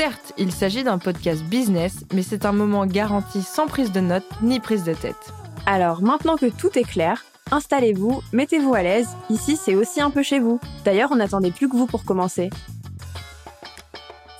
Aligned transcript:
Certes, 0.00 0.32
il 0.38 0.50
s'agit 0.50 0.82
d'un 0.82 0.96
podcast 0.96 1.44
business, 1.44 2.06
mais 2.14 2.22
c'est 2.22 2.46
un 2.46 2.52
moment 2.52 2.86
garanti 2.86 3.42
sans 3.42 3.66
prise 3.66 3.92
de 3.92 4.00
notes 4.00 4.24
ni 4.40 4.58
prise 4.58 4.82
de 4.82 4.94
tête. 4.94 5.30
Alors 5.66 6.00
maintenant 6.00 6.38
que 6.38 6.46
tout 6.46 6.70
est 6.78 6.88
clair, 6.88 7.22
installez-vous, 7.50 8.22
mettez-vous 8.32 8.72
à 8.72 8.82
l'aise, 8.82 9.10
ici 9.28 9.58
c'est 9.58 9.74
aussi 9.74 10.00
un 10.00 10.10
peu 10.10 10.22
chez 10.22 10.38
vous. 10.38 10.58
D'ailleurs, 10.86 11.12
on 11.12 11.16
n'attendait 11.16 11.50
plus 11.50 11.68
que 11.68 11.76
vous 11.76 11.84
pour 11.84 12.06
commencer. 12.06 12.48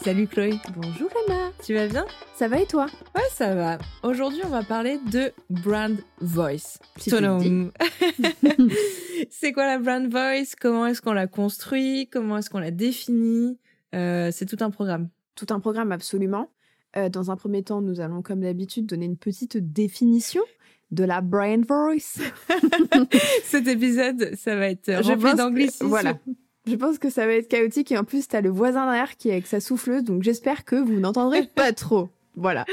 Salut 0.03 0.29
Chloé, 0.29 0.59
Bonjour 0.75 1.11
Emma, 1.29 1.51
tu 1.63 1.75
vas 1.75 1.89
bien? 1.89 2.07
Ça 2.37 2.49
va 2.49 2.59
et 2.59 2.67
toi? 2.67 2.87
Ouais, 3.15 3.29
ça 3.31 3.55
va. 3.55 3.77
Aujourd'hui, 4.03 4.41
on 4.47 4.49
va 4.49 4.63
parler 4.63 4.99
de 5.13 5.31
brand 5.51 5.95
voice. 6.23 6.79
C'est 9.31 9.53
quoi 9.53 9.67
la 9.67 9.79
brand 9.79 10.11
voice? 10.11 10.55
Comment 10.59 10.87
est-ce 10.87 11.03
qu'on 11.03 11.13
la 11.13 11.27
construit? 11.27 12.09
Comment 12.11 12.39
est-ce 12.39 12.49
qu'on 12.49 12.61
la 12.61 12.71
définit 12.71 13.59
Euh, 13.95 14.31
C'est 14.33 14.47
tout 14.47 14.65
un 14.65 14.71
programme. 14.71 15.11
Tout 15.35 15.47
un 15.51 15.61
programme 15.61 15.93
absolument. 15.93 16.51
Euh, 16.97 17.09
dans 17.09 17.31
un 17.31 17.37
premier 17.37 17.63
temps, 17.63 17.81
nous 17.81 18.01
allons 18.01 18.21
comme 18.23 18.41
d'habitude 18.41 18.87
donner 18.87 19.07
une 19.07 19.17
petite 19.17 19.57
définition 19.57 20.43
de 20.91 21.05
la 21.05 21.21
brand 21.21 21.65
voice. 21.65 22.21
Cet 23.45 23.69
épisode, 23.69 24.35
ça 24.37 24.57
va 24.57 24.71
être 24.71 24.87
Je 25.03 25.09
rempli 25.13 25.23
pense 25.23 25.33
que- 25.33 25.37
d'anglicisme. 25.37 25.87
Voilà. 25.87 26.19
Je 26.67 26.75
pense 26.75 26.99
que 26.99 27.09
ça 27.11 27.27
va 27.27 27.33
être 27.35 27.49
chaotique 27.49 27.91
et 27.93 27.97
en 27.99 28.05
plus, 28.05 28.29
t'as 28.29 28.41
le 28.41 28.51
voisin 28.51 28.85
derrière 28.87 29.17
qui 29.17 29.29
est 29.29 29.33
avec 29.33 29.47
sa 29.47 29.61
souffleuse, 29.61 30.05
donc 30.05 30.23
j'espère 30.23 30.65
que 30.65 30.77
vous 30.77 31.01
n'entendrez 31.01 31.47
pas 31.55 31.73
trop. 31.73 32.11
Voilà. 32.37 32.65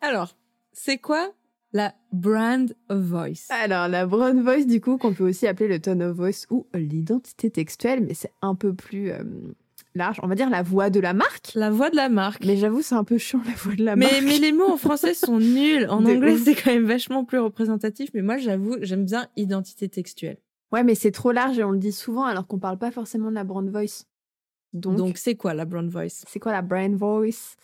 Alors, 0.00 0.36
c'est 0.72 0.98
quoi 0.98 1.32
la 1.72 1.94
brand 2.12 2.72
voice? 2.88 3.46
Alors, 3.50 3.88
la 3.88 4.06
brand 4.06 4.38
voice, 4.40 4.64
du 4.66 4.80
coup, 4.80 4.98
qu'on 4.98 5.12
peut 5.14 5.28
aussi 5.28 5.46
appeler 5.46 5.68
le 5.68 5.80
tone 5.80 6.02
of 6.02 6.16
voice 6.16 6.46
ou 6.50 6.66
l'identité 6.74 7.50
textuelle, 7.50 8.04
mais 8.06 8.14
c'est 8.14 8.32
un 8.40 8.54
peu 8.54 8.72
plus 8.72 9.10
euh, 9.10 9.22
large. 9.94 10.18
On 10.22 10.26
va 10.28 10.34
dire 10.34 10.50
la 10.50 10.62
voix 10.62 10.90
de 10.90 11.00
la 11.00 11.12
marque. 11.14 11.52
La 11.54 11.70
voix 11.70 11.90
de 11.90 11.96
la 11.96 12.08
marque. 12.08 12.44
Mais 12.44 12.56
j'avoue, 12.56 12.82
c'est 12.82 12.94
un 12.94 13.04
peu 13.04 13.18
chiant, 13.18 13.40
la 13.46 13.52
voix 13.54 13.74
de 13.74 13.84
la 13.84 13.96
Mais, 13.96 14.06
marque. 14.06 14.22
mais 14.24 14.38
les 14.38 14.52
mots 14.52 14.70
en 14.70 14.76
français 14.76 15.14
sont 15.14 15.38
nuls. 15.40 15.86
En 15.90 16.00
De 16.00 16.10
anglais, 16.14 16.36
c'est 16.36 16.54
quand 16.54 16.70
même 16.72 16.84
vachement 16.86 17.24
plus 17.24 17.38
représentatif. 17.38 18.10
Mais 18.14 18.22
moi, 18.22 18.36
j'avoue, 18.38 18.76
j'aime 18.82 19.04
bien 19.04 19.26
identité 19.36 19.88
textuelle. 19.88 20.38
Ouais, 20.72 20.84
mais 20.84 20.94
c'est 20.94 21.10
trop 21.12 21.32
large 21.32 21.58
et 21.58 21.64
on 21.64 21.70
le 21.70 21.78
dit 21.78 21.92
souvent 21.92 22.24
alors 22.24 22.46
qu'on 22.46 22.58
parle 22.58 22.78
pas 22.78 22.90
forcément 22.90 23.30
de 23.30 23.34
la 23.34 23.44
brand 23.44 23.68
voice. 23.68 24.04
Donc, 24.74 25.16
c'est 25.16 25.34
quoi 25.34 25.54
la 25.54 25.64
brand 25.64 25.88
voice? 25.88 26.24
c'est 26.28 26.38
quoi 26.40 26.52
la 26.52 26.60
brand 26.62 26.94
voice? 26.94 27.56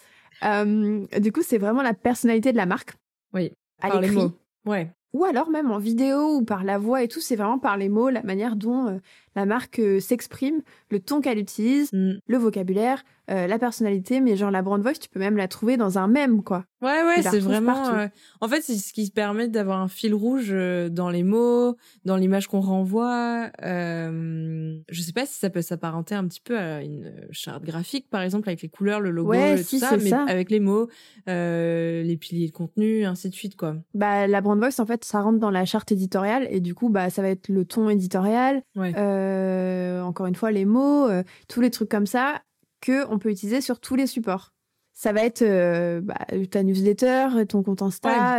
Euh, 0.43 1.07
Du 1.21 1.31
coup, 1.33 1.43
c'est 1.43 1.59
vraiment 1.59 1.83
la 1.83 1.95
personnalité 1.95 2.51
de 2.53 2.57
la 2.57 2.67
marque. 2.67 2.95
Oui, 3.35 3.53
À 3.83 3.89
Par 3.89 4.01
les 4.01 4.09
l'écrit. 4.09 4.25
mots. 4.25 4.33
Ouais. 4.65 4.91
Ou 5.13 5.25
alors 5.25 5.49
même 5.51 5.71
en 5.71 5.79
vidéo 5.79 6.37
ou 6.39 6.43
par 6.45 6.65
la 6.65 6.79
voix 6.79 7.03
et 7.03 7.09
tout, 7.09 7.21
c'est 7.21 7.37
vraiment 7.37 7.59
par 7.59 7.77
les 7.77 7.89
mots, 7.89 8.09
la 8.09 8.23
manière 8.23 8.57
dont 8.57 8.89
euh, 8.89 8.99
la 9.37 9.47
marque 9.47 9.79
euh, 9.79 10.01
s'exprime, 10.01 10.61
le 10.91 11.01
ton 11.01 11.21
qu'elle 11.21 11.39
utilise, 11.39 11.91
Mm. 11.93 12.15
le 12.27 12.37
vocabulaire, 12.39 13.03
euh, 13.31 13.47
la 13.47 13.59
personnalité, 13.59 14.21
mais 14.21 14.37
genre 14.37 14.51
la 14.51 14.61
brand 14.63 14.81
voice, 14.83 14.95
tu 15.01 15.09
peux 15.09 15.19
même 15.21 15.37
la 15.37 15.49
trouver 15.49 15.77
dans 15.79 15.99
un 15.99 16.09
mème, 16.09 16.43
quoi. 16.43 16.65
Ouais, 16.83 17.03
ouais, 17.03 17.23
c'est 17.23 17.39
vraiment. 17.39 17.89
euh, 17.95 18.07
En 18.43 18.49
fait, 18.49 18.61
c'est 18.61 18.75
ce 18.77 18.93
qui 18.93 19.11
permet 19.11 19.49
d'avoir 19.49 19.81
un 19.81 19.89
fil 19.89 20.13
rouge 20.15 20.55
dans 20.91 21.09
les 21.09 21.23
mots, 21.23 21.77
dans 22.05 22.17
l'image 22.17 22.47
qu'on 22.49 22.61
renvoie. 22.61 23.51
Euh... 23.65 24.77
Je 24.91 25.01
sais 25.01 25.13
pas 25.13 25.25
si 25.25 25.35
ça 25.39 25.49
peut 25.49 25.63
s'apparenter 25.63 26.15
un 26.15 26.27
petit 26.27 26.41
peu 26.43 26.59
à 26.59 26.83
une 26.83 27.13
charte 27.31 27.65
graphique, 27.65 28.09
par 28.11 28.21
exemple, 28.21 28.49
avec 28.51 28.61
les 28.63 28.69
couleurs, 28.69 29.01
le 29.01 29.11
logo, 29.11 29.31
Ouais, 29.31 29.55
et 29.55 29.63
si, 29.63 29.81
tout 29.81 29.87
ça, 29.87 29.97
mais 29.97 30.11
ça. 30.11 30.25
avec 30.29 30.51
les 30.51 30.61
mots, 30.61 30.89
les 31.27 32.17
piliers 32.21 32.49
de 32.49 32.53
contenu, 32.53 33.05
ainsi 33.05 33.29
de 33.31 33.35
suite, 33.35 33.57
quoi. 33.57 33.77
Bah, 33.95 34.27
la 34.27 34.41
brand 34.41 34.59
voice, 34.59 34.81
en 34.81 34.87
fait, 34.87 35.05
ça 35.05 35.21
rentre 35.23 35.39
dans 35.39 35.51
la 35.51 35.65
charte 35.65 35.93
éditoriale 35.93 36.47
et 36.51 36.61
du 36.61 36.75
coup, 36.75 36.89
bah, 36.91 37.11
ça 37.11 37.23
va 37.23 37.29
être 37.29 37.49
le 37.49 37.65
ton 37.65 37.89
éditorial, 37.89 38.63
Ouais. 38.77 38.93
Euh, 39.25 40.03
encore 40.03 40.27
une 40.27 40.35
fois, 40.35 40.51
les 40.51 40.65
mots, 40.65 41.09
euh, 41.09 41.23
tous 41.49 41.61
les 41.61 41.71
trucs 41.71 41.89
comme 41.89 42.07
ça 42.07 42.43
que 42.81 43.07
on 43.11 43.19
peut 43.19 43.31
utiliser 43.31 43.61
sur 43.61 43.81
tous 43.81 43.95
les 43.97 44.07
supports. 44.07 44.53
Ça 44.93 45.13
va 45.13 45.25
être 45.25 45.43
euh, 45.43 46.01
bah, 46.01 46.15
ta 46.51 46.63
newsletter, 46.63 47.29
ton 47.49 47.63
compte 47.63 47.83
Insta, 47.83 48.39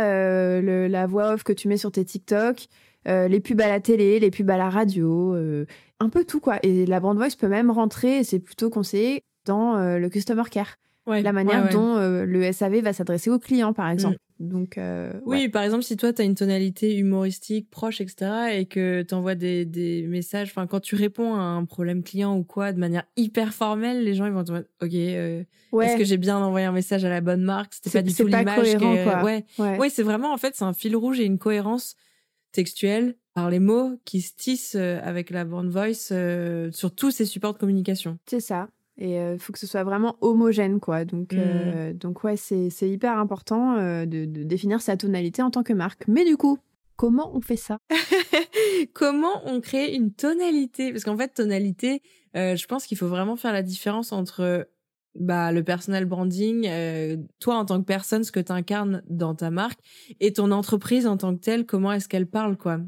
le- 0.60 0.86
la 0.86 1.06
voix 1.06 1.34
off 1.34 1.42
que 1.42 1.52
tu 1.52 1.68
mets 1.68 1.76
sur 1.76 1.92
tes 1.92 2.04
TikTok, 2.04 2.66
les 3.04 3.40
pubs 3.40 3.60
à 3.60 3.68
la 3.68 3.80
télé, 3.80 4.18
les 4.18 4.30
pubs 4.30 4.48
à 4.50 4.56
la 4.56 4.70
radio, 4.70 5.36
un 6.00 6.08
peu 6.08 6.24
tout 6.24 6.40
quoi. 6.40 6.58
Et 6.62 6.86
la 6.86 6.98
brand 7.00 7.16
voice 7.16 7.36
peut 7.38 7.48
même 7.48 7.70
rentrer, 7.70 8.24
c'est 8.24 8.38
plutôt 8.38 8.70
conseillé, 8.70 9.22
dans 9.44 9.76
le 9.98 10.08
customer 10.08 10.44
care, 10.50 10.76
Ouais, 11.06 11.22
la 11.22 11.32
manière 11.32 11.60
ouais, 11.60 11.66
ouais. 11.68 11.72
dont 11.72 11.96
euh, 11.96 12.24
le 12.24 12.42
SAV 12.52 12.80
va 12.80 12.92
s'adresser 12.92 13.30
aux 13.30 13.38
clients 13.38 13.72
par 13.72 13.88
exemple. 13.90 14.16
Donc 14.38 14.76
euh, 14.76 15.12
Oui, 15.24 15.48
par 15.48 15.62
exemple, 15.62 15.82
si 15.82 15.96
toi, 15.96 16.12
tu 16.12 16.20
as 16.20 16.24
une 16.24 16.34
tonalité 16.34 16.96
humoristique 16.96 17.70
proche, 17.70 18.00
etc., 18.02 18.50
et 18.52 18.66
que 18.66 19.02
tu 19.02 19.14
envoies 19.14 19.34
des, 19.34 19.64
des 19.64 20.02
messages, 20.06 20.48
enfin, 20.50 20.66
quand 20.66 20.80
tu 20.80 20.94
réponds 20.94 21.34
à 21.34 21.40
un 21.40 21.64
problème 21.64 22.02
client 22.02 22.36
ou 22.36 22.44
quoi, 22.44 22.72
de 22.72 22.78
manière 22.78 23.04
hyper 23.16 23.54
formelle, 23.54 24.04
les 24.04 24.14
gens, 24.14 24.26
ils 24.26 24.32
vont 24.32 24.44
te 24.44 24.52
dire, 24.52 24.64
OK, 24.82 24.94
euh, 24.94 25.42
est-ce 25.80 25.96
que 25.96 26.04
j'ai 26.04 26.18
bien 26.18 26.36
envoyé 26.38 26.66
un 26.66 26.72
message 26.72 27.04
à 27.04 27.08
la 27.08 27.22
bonne 27.22 27.42
marque? 27.42 27.72
C'était 27.74 27.90
pas 27.98 28.02
du 28.02 28.12
tout 28.14 28.26
l'image. 28.26 28.56
cohérent, 28.56 28.94
que- 28.96 29.04
quoi. 29.04 29.22
Ouais. 29.22 29.44
Ouais. 29.58 29.76
Oui, 29.80 29.88
c'est 29.90 30.02
vraiment, 30.02 30.32
en 30.34 30.38
fait, 30.38 30.54
c'est 30.54 30.64
un 30.64 30.74
fil 30.74 30.94
rouge 30.96 31.18
et 31.18 31.24
une 31.24 31.38
cohérence 31.38 31.96
textuelle 32.52 33.16
par 33.34 33.50
les 33.50 33.58
mots 33.60 33.98
qui 34.04 34.20
se 34.20 34.34
tissent 34.34 34.76
euh, 34.76 34.98
avec 35.02 35.30
la 35.30 35.44
brand 35.44 35.68
voice 35.68 36.08
euh, 36.12 36.70
sur 36.72 36.94
tous 36.94 37.10
ces 37.10 37.24
supports 37.24 37.54
de 37.54 37.58
communication. 37.58 38.18
C'est 38.26 38.40
ça. 38.40 38.68
Et 38.98 39.16
il 39.16 39.38
faut 39.38 39.52
que 39.52 39.58
ce 39.58 39.66
soit 39.66 39.84
vraiment 39.84 40.16
homogène, 40.22 40.80
quoi. 40.80 41.04
Donc, 41.04 41.32
Mm. 41.34 41.38
euh, 41.38 41.92
donc 41.92 42.24
ouais, 42.24 42.36
c'est 42.36 42.70
c'est 42.70 42.88
hyper 42.88 43.18
important 43.18 43.76
euh, 43.76 44.06
de, 44.06 44.24
de 44.24 44.42
définir 44.42 44.80
sa 44.80 44.96
tonalité 44.96 45.42
en 45.42 45.50
tant 45.50 45.62
que 45.62 45.74
marque. 45.74 46.08
Mais 46.08 46.24
du 46.24 46.36
coup, 46.38 46.58
comment 46.96 47.30
on 47.36 47.40
fait 47.42 47.56
ça? 47.56 47.78
Comment 48.94 49.42
on 49.44 49.60
crée 49.60 49.94
une 49.94 50.12
tonalité? 50.12 50.92
Parce 50.92 51.04
qu'en 51.04 51.16
fait, 51.16 51.28
tonalité, 51.34 52.02
euh, 52.36 52.56
je 52.56 52.66
pense 52.66 52.86
qu'il 52.86 52.96
faut 52.96 53.08
vraiment 53.08 53.36
faire 53.36 53.52
la 53.52 53.62
différence 53.62 54.12
entre 54.12 54.68
bah, 55.18 55.52
le 55.52 55.62
personal 55.62 56.04
branding, 56.04 56.66
euh, 56.68 57.16
toi 57.40 57.56
en 57.56 57.64
tant 57.64 57.78
que 57.80 57.86
personne, 57.86 58.24
ce 58.24 58.32
que 58.32 58.40
tu 58.40 58.52
incarnes 58.52 59.02
dans 59.08 59.34
ta 59.34 59.50
marque, 59.50 59.78
et 60.20 60.32
ton 60.32 60.50
entreprise 60.50 61.06
en 61.06 61.16
tant 61.16 61.34
que 61.34 61.40
telle, 61.40 61.64
comment 61.66 61.92
est-ce 61.92 62.08
qu'elle 62.08 62.26
parle, 62.26 62.56
quoi? 62.56 62.78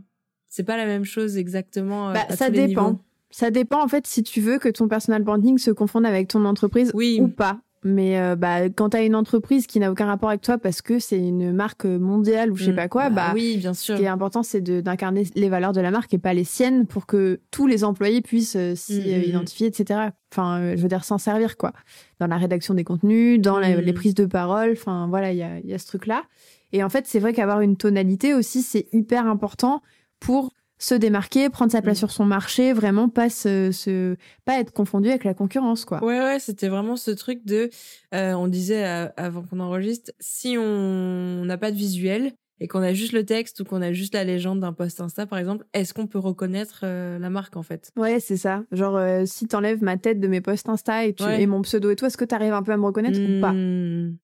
C'est 0.46 0.64
pas 0.64 0.76
la 0.76 0.86
même 0.86 1.04
chose 1.04 1.36
exactement. 1.36 2.10
euh, 2.10 2.14
Bah, 2.14 2.24
à 2.28 2.36
Ça 2.36 2.46
tous 2.46 2.52
les 2.52 2.66
dépend. 2.68 2.90
niveaux. 2.92 3.00
Ça 3.30 3.50
dépend, 3.50 3.82
en 3.82 3.88
fait, 3.88 4.06
si 4.06 4.22
tu 4.22 4.40
veux 4.40 4.58
que 4.58 4.68
ton 4.68 4.88
personal 4.88 5.22
branding 5.22 5.58
se 5.58 5.70
confonde 5.70 6.06
avec 6.06 6.28
ton 6.28 6.44
entreprise 6.44 6.90
Oui. 6.94 7.18
ou 7.20 7.28
pas. 7.28 7.60
Mais 7.84 8.18
euh, 8.18 8.34
bah, 8.34 8.68
quand 8.70 8.90
tu 8.90 8.96
as 8.96 9.02
une 9.04 9.14
entreprise 9.14 9.68
qui 9.68 9.78
n'a 9.78 9.92
aucun 9.92 10.06
rapport 10.06 10.30
avec 10.30 10.40
toi 10.42 10.58
parce 10.58 10.82
que 10.82 10.98
c'est 10.98 11.18
une 11.18 11.52
marque 11.52 11.84
mondiale 11.84 12.50
ou 12.50 12.56
je 12.56 12.64
sais 12.64 12.72
Mm. 12.72 12.76
pas 12.76 12.88
quoi, 12.88 13.08
bah, 13.08 13.30
oui, 13.34 13.56
bien 13.56 13.72
sûr. 13.72 13.94
Ce 13.94 14.00
qui 14.00 14.04
est 14.04 14.08
important, 14.10 14.42
c'est 14.42 14.60
d'incarner 14.60 15.22
les 15.36 15.48
valeurs 15.48 15.72
de 15.72 15.80
la 15.80 15.92
marque 15.92 16.12
et 16.12 16.18
pas 16.18 16.34
les 16.34 16.42
siennes 16.42 16.86
pour 16.86 17.06
que 17.06 17.38
tous 17.52 17.68
les 17.68 17.84
employés 17.84 18.20
puissent 18.20 18.56
euh, 18.56 18.74
s'y 18.74 18.98
Mm, 19.00 19.04
euh, 19.12 19.18
mm, 19.20 19.22
identifier, 19.28 19.66
etc. 19.68 20.00
Enfin, 20.32 20.58
euh, 20.58 20.76
je 20.76 20.82
veux 20.82 20.88
dire, 20.88 21.04
s'en 21.04 21.18
servir, 21.18 21.56
quoi. 21.56 21.72
Dans 22.18 22.26
la 22.26 22.36
rédaction 22.36 22.74
des 22.74 22.82
contenus, 22.82 23.40
dans 23.40 23.60
la- 23.60 23.80
les 23.80 23.92
prises 23.92 24.14
de 24.14 24.26
parole, 24.26 24.70
enfin, 24.72 25.06
voilà, 25.08 25.30
il 25.30 25.38
y 25.38 25.42
a, 25.44 25.60
il 25.60 25.66
y 25.70 25.72
a 25.74 25.78
ce 25.78 25.86
truc-là. 25.86 26.24
Et 26.72 26.82
en 26.82 26.88
fait, 26.88 27.06
c'est 27.06 27.20
vrai 27.20 27.32
qu'avoir 27.32 27.60
une 27.60 27.76
tonalité 27.76 28.34
aussi, 28.34 28.62
c'est 28.62 28.88
hyper 28.92 29.26
important 29.28 29.82
pour 30.18 30.52
se 30.78 30.94
démarquer, 30.94 31.50
prendre 31.50 31.72
sa 31.72 31.82
place 31.82 31.96
Mm. 31.98 32.00
sur 32.00 32.10
son 32.10 32.24
marché, 32.24 32.72
vraiment 32.72 33.08
pas 33.08 33.30
se, 33.30 33.72
se- 33.72 34.16
pas 34.44 34.60
être 34.60 34.72
confondu 34.72 35.08
avec 35.08 35.24
la 35.24 35.34
concurrence, 35.34 35.84
quoi. 35.84 36.02
Ouais, 36.04 36.20
ouais, 36.20 36.38
c'était 36.38 36.68
vraiment 36.68 36.96
ce 36.96 37.10
truc 37.10 37.44
de. 37.44 37.68
euh, 38.14 38.32
on 38.34 38.46
disait 38.48 38.84
euh, 38.86 39.08
avant 39.16 39.42
qu'on 39.42 39.60
enregistre, 39.60 40.12
si 40.20 40.56
on 40.58 41.44
n'a 41.44 41.58
pas 41.58 41.70
de 41.70 41.76
visuel 41.76 42.32
et 42.60 42.66
qu'on 42.66 42.82
a 42.82 42.92
juste 42.92 43.12
le 43.12 43.24
texte 43.24 43.60
ou 43.60 43.64
qu'on 43.64 43.82
a 43.82 43.92
juste 43.92 44.14
la 44.14 44.24
légende 44.24 44.60
d'un 44.60 44.72
post 44.72 45.00
Insta, 45.00 45.26
par 45.26 45.38
exemple, 45.38 45.64
est-ce 45.74 45.94
qu'on 45.94 46.06
peut 46.08 46.18
reconnaître 46.18 46.80
euh, 46.84 47.18
la 47.18 47.30
marque 47.30 47.56
en 47.56 47.62
fait? 47.62 47.92
Ouais, 47.96 48.18
c'est 48.20 48.36
ça. 48.36 48.64
Genre, 48.72 48.96
euh, 48.96 49.22
si 49.26 49.46
t'enlèves 49.46 49.82
ma 49.82 49.96
tête 49.96 50.18
de 50.20 50.26
mes 50.26 50.40
posts 50.40 50.68
Insta 50.68 51.04
et, 51.04 51.14
tu, 51.14 51.22
Ouais. 51.22 51.40
et 51.42 51.46
mon 51.46 51.62
pseudo 51.62 51.90
et 51.90 51.96
tout, 51.96 52.06
est-ce 52.06 52.16
que 52.16 52.24
t'arrives 52.24 52.52
un 52.54 52.62
peu 52.64 52.72
à 52.72 52.76
me 52.76 52.84
reconnaître 52.84 53.20
ou 53.20 53.40
pas? 53.40 53.52
Peut-être. 53.52 54.14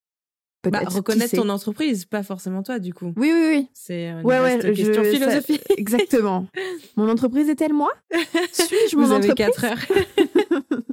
Bah, 0.71 0.81
reconnaître 0.85 1.35
ton 1.35 1.49
entreprise, 1.49 2.05
pas 2.05 2.23
forcément 2.23 2.63
toi, 2.63 2.79
du 2.79 2.93
coup. 2.93 3.13
Oui, 3.17 3.31
oui, 3.33 3.47
oui. 3.49 3.67
C'est 3.73 4.09
une 4.09 4.17
Ouais, 4.25 4.39
ouais, 4.39 4.57
vaste 4.57 4.73
question 4.73 5.03
je- 5.03 5.09
philosophique. 5.11 5.61
ça- 5.67 5.73
exactement. 5.77 6.47
Mon 6.95 7.09
entreprise 7.09 7.49
est-elle 7.49 7.73
moi? 7.73 7.91
Suis-je 8.51 8.95
mon 8.97 9.11
entreprise? 9.11 9.33
4 9.35 9.65
heures. 9.65 9.77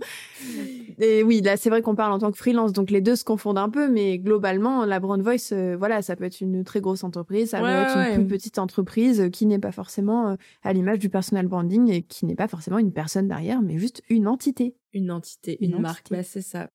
Et 0.98 1.22
oui, 1.22 1.40
là, 1.40 1.56
c'est 1.56 1.70
vrai 1.70 1.82
qu'on 1.82 1.94
parle 1.94 2.12
en 2.12 2.18
tant 2.18 2.30
que 2.30 2.36
freelance, 2.38 2.72
donc 2.72 2.90
les 2.90 3.00
deux 3.00 3.16
se 3.16 3.24
confondent 3.24 3.58
un 3.58 3.70
peu, 3.70 3.88
mais 3.88 4.18
globalement, 4.18 4.84
la 4.84 5.00
Brand 5.00 5.20
Voice, 5.20 5.52
euh, 5.52 5.74
voilà, 5.76 6.02
ça 6.02 6.14
peut 6.16 6.24
être 6.24 6.40
une 6.40 6.64
très 6.64 6.80
grosse 6.80 7.02
entreprise, 7.02 7.50
ça 7.50 7.62
Ouais, 7.62 7.68
peut 7.72 7.82
être 7.90 7.96
ouais, 7.96 8.14
une 8.16 8.26
plus 8.26 8.36
petite 8.36 8.58
entreprise 8.58 9.20
euh, 9.20 9.28
qui 9.28 9.46
n'est 9.46 9.58
pas 9.58 9.72
forcément 9.72 10.30
euh, 10.30 10.34
à 10.62 10.72
l'image 10.72 10.98
du 10.98 11.08
personal 11.08 11.46
branding 11.48 11.90
et 11.90 12.02
qui 12.02 12.26
n'est 12.26 12.34
pas 12.36 12.46
forcément 12.48 12.78
une 12.78 12.92
personne 12.92 13.26
derrière, 13.26 13.62
mais 13.62 13.78
juste 13.78 14.02
une 14.10 14.28
entité. 14.28 14.76
Une 14.92 15.10
entité, 15.10 15.56
Une 15.64 15.72
une, 15.76 15.80
marque, 15.80 16.10
bah, 16.10 16.22
c'est 16.22 16.42
ça. 16.42 16.68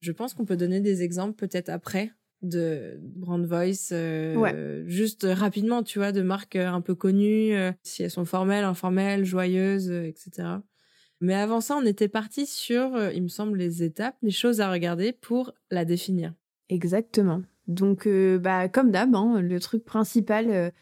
Je 0.00 0.12
pense 0.12 0.34
qu'on 0.34 0.44
peut 0.44 0.56
donner 0.56 0.80
des 0.80 1.02
exemples 1.02 1.34
peut-être 1.34 1.68
après 1.68 2.10
de 2.42 2.98
brand 3.00 3.44
voice, 3.44 3.90
euh, 3.92 4.36
Ouais. 4.36 4.84
juste 4.86 5.26
rapidement, 5.30 5.82
tu 5.82 5.98
vois, 5.98 6.12
de 6.12 6.22
marques 6.22 6.56
euh, 6.56 6.68
un 6.68 6.80
peu 6.80 6.94
connues, 6.94 7.54
euh, 7.54 7.72
si 7.82 8.02
elles 8.02 8.10
sont 8.10 8.24
formelles, 8.24 8.64
informelles, 8.64 9.24
joyeuses, 9.24 9.90
euh, 9.90 10.04
etc. 10.04 10.48
Mais 11.20 11.34
avant 11.34 11.60
ça, 11.60 11.76
on 11.76 11.86
était 11.86 12.08
parti 12.08 12.46
sur, 12.46 12.98
il 13.12 13.22
me 13.22 13.28
semble, 13.28 13.56
les 13.58 13.84
étapes, 13.84 14.16
les 14.22 14.32
choses 14.32 14.60
à 14.60 14.70
regarder 14.72 15.12
pour 15.12 15.52
la 15.70 15.84
définir. 15.84 16.34
Exactement. 16.68 17.42
Donc, 17.68 18.08
bah, 18.40 18.68
comme 18.68 18.90
d'hab, 18.90 19.14
hein, 19.14 19.40
le 19.40 19.60
truc 19.60 19.84
principal 19.84 20.72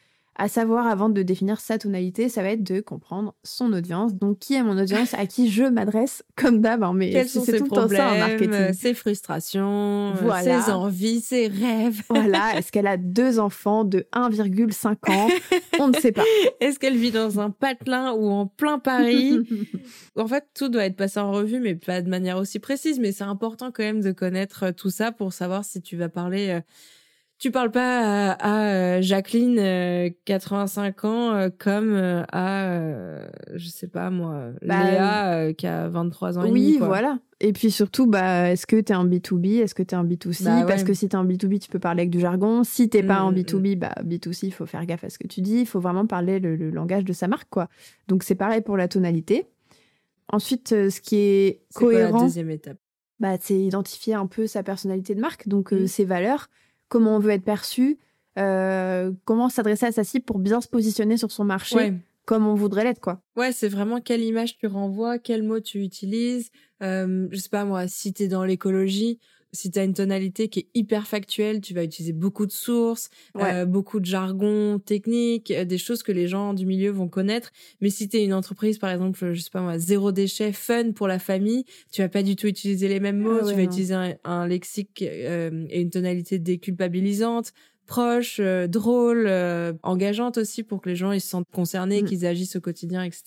à 0.42 0.48
savoir 0.48 0.86
avant 0.86 1.10
de 1.10 1.22
définir 1.22 1.60
sa 1.60 1.76
tonalité, 1.78 2.28
ça 2.30 2.42
va 2.42 2.48
être 2.50 2.62
de 2.64 2.80
comprendre 2.80 3.34
son 3.44 3.72
audience. 3.74 4.14
Donc, 4.14 4.38
qui 4.38 4.54
est 4.54 4.62
mon 4.62 4.78
audience, 4.78 5.12
à 5.14 5.26
qui 5.26 5.50
je 5.50 5.64
m'adresse, 5.64 6.24
comme 6.34 6.60
d'hab. 6.60 6.82
hein, 6.82 6.92
mais 6.94 7.10
Quels 7.10 7.28
c'est 7.28 7.38
sont 7.40 7.44
ses 7.44 7.58
tout 7.58 7.64
le 7.64 7.68
temps 7.70 7.88
ça 7.88 8.06
en 8.06 8.16
problèmes, 8.16 8.18
marketing. 8.18 8.72
ses 8.72 8.94
frustrations, 8.94 10.14
euh, 10.16 10.20
Voilà. 10.22 10.62
ses 10.62 10.70
envies, 10.72 11.20
ses 11.20 11.46
rêves? 11.48 12.02
Voilà, 12.08 12.52
est-ce 12.58 12.72
qu'elle 12.72 12.86
a 12.86 12.96
deux 12.96 13.38
enfants 13.38 13.84
de 13.84 14.06
1,5 14.14 15.10
ans? 15.10 15.28
On 15.78 15.88
ne 15.88 15.94
sait 15.94 16.12
pas. 16.12 16.24
Est-ce 16.60 16.78
qu'elle 16.78 16.96
vit 16.96 17.10
dans 17.10 17.38
un 17.40 17.50
patelin 17.50 18.12
ou 18.12 18.28
en 18.30 18.46
plein 18.46 18.78
Paris? 18.78 19.38
En 20.16 20.26
fait, 20.26 20.44
tout 20.54 20.68
doit 20.68 20.84
être 20.84 20.96
passé 20.96 21.20
en 21.20 21.32
revue, 21.32 21.60
mais 21.60 21.74
pas 21.74 22.02
de 22.02 22.08
manière 22.08 22.36
aussi 22.38 22.58
précise. 22.58 22.98
Mais 22.98 23.12
c'est 23.12 23.24
important 23.24 23.70
quand 23.72 23.82
même 23.82 24.00
de 24.00 24.12
connaître 24.12 24.64
euh, 24.64 24.72
tout 24.72 24.90
ça 24.90 25.12
pour 25.12 25.32
savoir 25.32 25.64
si 25.64 25.80
tu 25.80 25.96
vas 25.96 26.08
parler. 26.08 26.48
euh, 26.48 26.60
Tu 27.40 27.50
parles 27.50 27.70
pas 27.70 28.32
à, 28.32 28.32
à, 28.32 28.74
euh, 28.74 29.00
Jacqueline, 29.00 29.58
euh, 29.58 30.10
85 30.26 31.04
ans, 31.06 31.32
euh, 31.34 31.48
comme 31.58 31.94
euh, 31.94 32.22
à, 32.30 32.66
euh, 32.66 33.26
je 33.54 33.66
sais 33.68 33.88
pas 33.88 34.10
moi, 34.10 34.50
Bah, 34.60 34.90
Léa, 34.90 35.32
euh, 35.32 35.52
qui 35.54 35.66
a 35.66 35.88
23 35.88 36.38
ans 36.38 36.44
et 36.44 36.50
oui, 36.50 36.60
demi. 36.66 36.78
quoi. 36.78 36.88
voilà. 36.88 37.18
Et 37.40 37.54
puis 37.54 37.70
surtout, 37.70 38.06
bah, 38.06 38.50
est-ce 38.50 38.66
que 38.66 38.78
t'es 38.78 38.94
en 38.94 39.06
B2B 39.06 39.62
Est-ce 39.62 39.74
que 39.74 39.82
t'es 39.82 39.96
en 39.96 40.04
B2C 40.04 40.44
Bah 40.44 40.56
ouais. 40.58 40.66
Parce 40.66 40.84
que 40.84 40.92
si 40.92 41.08
t'es 41.08 41.16
en 41.16 41.24
B2B, 41.24 41.58
tu 41.60 41.70
peux 41.70 41.78
parler 41.78 42.02
avec 42.02 42.10
du 42.10 42.20
jargon. 42.20 42.62
Si 42.62 42.90
t'es 42.90 43.02
pas 43.02 43.22
Mm, 43.22 43.26
en 43.26 43.32
mm, 43.32 43.34
B2B, 43.36 43.78
bah, 43.78 43.94
B2C, 44.04 44.46
il 44.48 44.52
faut 44.52 44.66
faire 44.66 44.84
gaffe 44.84 45.04
à 45.04 45.08
ce 45.08 45.18
que 45.18 45.26
tu 45.26 45.40
dis. 45.40 45.60
Il 45.60 45.66
faut 45.66 45.80
vraiment 45.80 46.06
parler 46.06 46.40
le, 46.40 46.56
le 46.56 46.68
langage 46.68 47.04
de 47.06 47.14
sa 47.14 47.26
marque, 47.26 47.48
quoi. 47.48 47.68
Donc 48.08 48.22
c'est 48.22 48.34
pareil 48.34 48.60
pour 48.60 48.76
la 48.76 48.86
tonalité. 48.86 49.46
Ensuite, 50.28 50.72
euh, 50.72 50.90
ce 50.90 51.00
qui 51.00 51.16
est 51.16 51.62
C'est 51.70 51.78
quoi 51.78 51.92
la 51.94 51.98
cohérent, 52.00 52.22
deuxième 52.24 52.50
étape? 52.50 52.76
Bah, 53.18 53.36
c'est 53.40 53.58
identifier 53.58 54.12
un 54.12 54.26
peu 54.26 54.46
sa 54.46 54.62
personnalité 54.62 55.14
de 55.14 55.20
marque, 55.22 55.48
donc 55.48 55.72
euh, 55.72 55.84
Mm. 55.84 55.86
ses 55.86 56.04
valeurs, 56.04 56.48
comment 56.90 57.16
on 57.16 57.18
veut 57.18 57.30
être 57.30 57.44
perçu, 57.44 57.98
euh, 58.38 59.10
comment 59.24 59.48
s'adresser 59.48 59.86
à 59.86 59.92
sa 59.92 60.04
cible 60.04 60.24
pour 60.26 60.38
bien 60.38 60.60
se 60.60 60.68
positionner 60.68 61.16
sur 61.16 61.30
son 61.32 61.44
marché 61.44 61.76
Ouais. 61.76 61.94
comme 62.26 62.46
on 62.46 62.54
voudrait 62.54 62.84
l'être, 62.84 63.00
quoi. 63.00 63.22
Ouais, 63.36 63.50
c'est 63.52 63.68
vraiment 63.68 64.00
quelle 64.00 64.22
image 64.22 64.58
tu 64.58 64.66
renvoies, 64.66 65.18
quel 65.18 65.42
mot 65.42 65.58
tu 65.60 65.82
utilises. 65.82 66.50
Euh, 66.82 67.26
je 67.30 67.36
sais 67.38 67.48
pas 67.48 67.64
moi, 67.64 67.88
si 67.88 68.12
t'es 68.12 68.28
dans 68.28 68.44
l'écologie, 68.44 69.18
si 69.52 69.70
t'as 69.70 69.84
une 69.84 69.94
tonalité 69.94 70.48
qui 70.48 70.60
est 70.60 70.66
hyper 70.74 71.06
factuelle, 71.06 71.60
tu 71.60 71.74
vas 71.74 71.82
utiliser 71.84 72.12
beaucoup 72.12 72.46
de 72.46 72.52
sources, 72.52 73.10
Ouais. 73.34 73.52
euh, 73.52 73.66
beaucoup 73.66 74.00
de 74.00 74.04
jargon 74.04 74.78
technique, 74.78 75.50
euh, 75.50 75.64
des 75.64 75.78
choses 75.78 76.02
que 76.02 76.12
les 76.12 76.28
gens 76.28 76.54
du 76.54 76.66
milieu 76.66 76.90
vont 76.90 77.08
connaître. 77.08 77.50
Mais 77.80 77.90
si 77.90 78.08
t'es 78.08 78.24
une 78.24 78.34
entreprise, 78.34 78.78
par 78.78 78.90
exemple, 78.90 79.32
je 79.32 79.40
sais 79.40 79.50
pas 79.50 79.60
moi, 79.60 79.78
zéro 79.78 80.12
déchet, 80.12 80.52
fun 80.52 80.92
pour 80.92 81.08
la 81.08 81.18
famille, 81.18 81.64
tu 81.92 82.02
vas 82.02 82.08
pas 82.08 82.22
du 82.22 82.36
tout 82.36 82.46
utiliser 82.46 82.88
les 82.88 83.00
mêmes 83.00 83.18
mots. 83.18 83.38
Ah 83.40 83.44
ouais, 83.44 83.50
tu 83.50 83.56
vas 83.56 83.62
non. 83.62 83.68
utiliser 83.70 83.94
un, 83.94 84.14
un 84.24 84.46
lexique 84.46 85.02
euh, 85.02 85.66
et 85.70 85.80
une 85.80 85.90
tonalité 85.90 86.38
déculpabilisante 86.38 87.52
proche, 87.90 88.36
euh, 88.38 88.68
drôle, 88.68 89.24
euh, 89.26 89.72
engageante 89.82 90.38
aussi 90.38 90.62
pour 90.62 90.80
que 90.80 90.88
les 90.88 90.94
gens 90.94 91.10
ils 91.10 91.20
se 91.20 91.28
sentent 91.28 91.50
concernés, 91.52 92.02
Mm. 92.02 92.04
qu'ils 92.06 92.24
agissent 92.24 92.54
au 92.54 92.60
quotidien, 92.60 93.02
etc. 93.02 93.22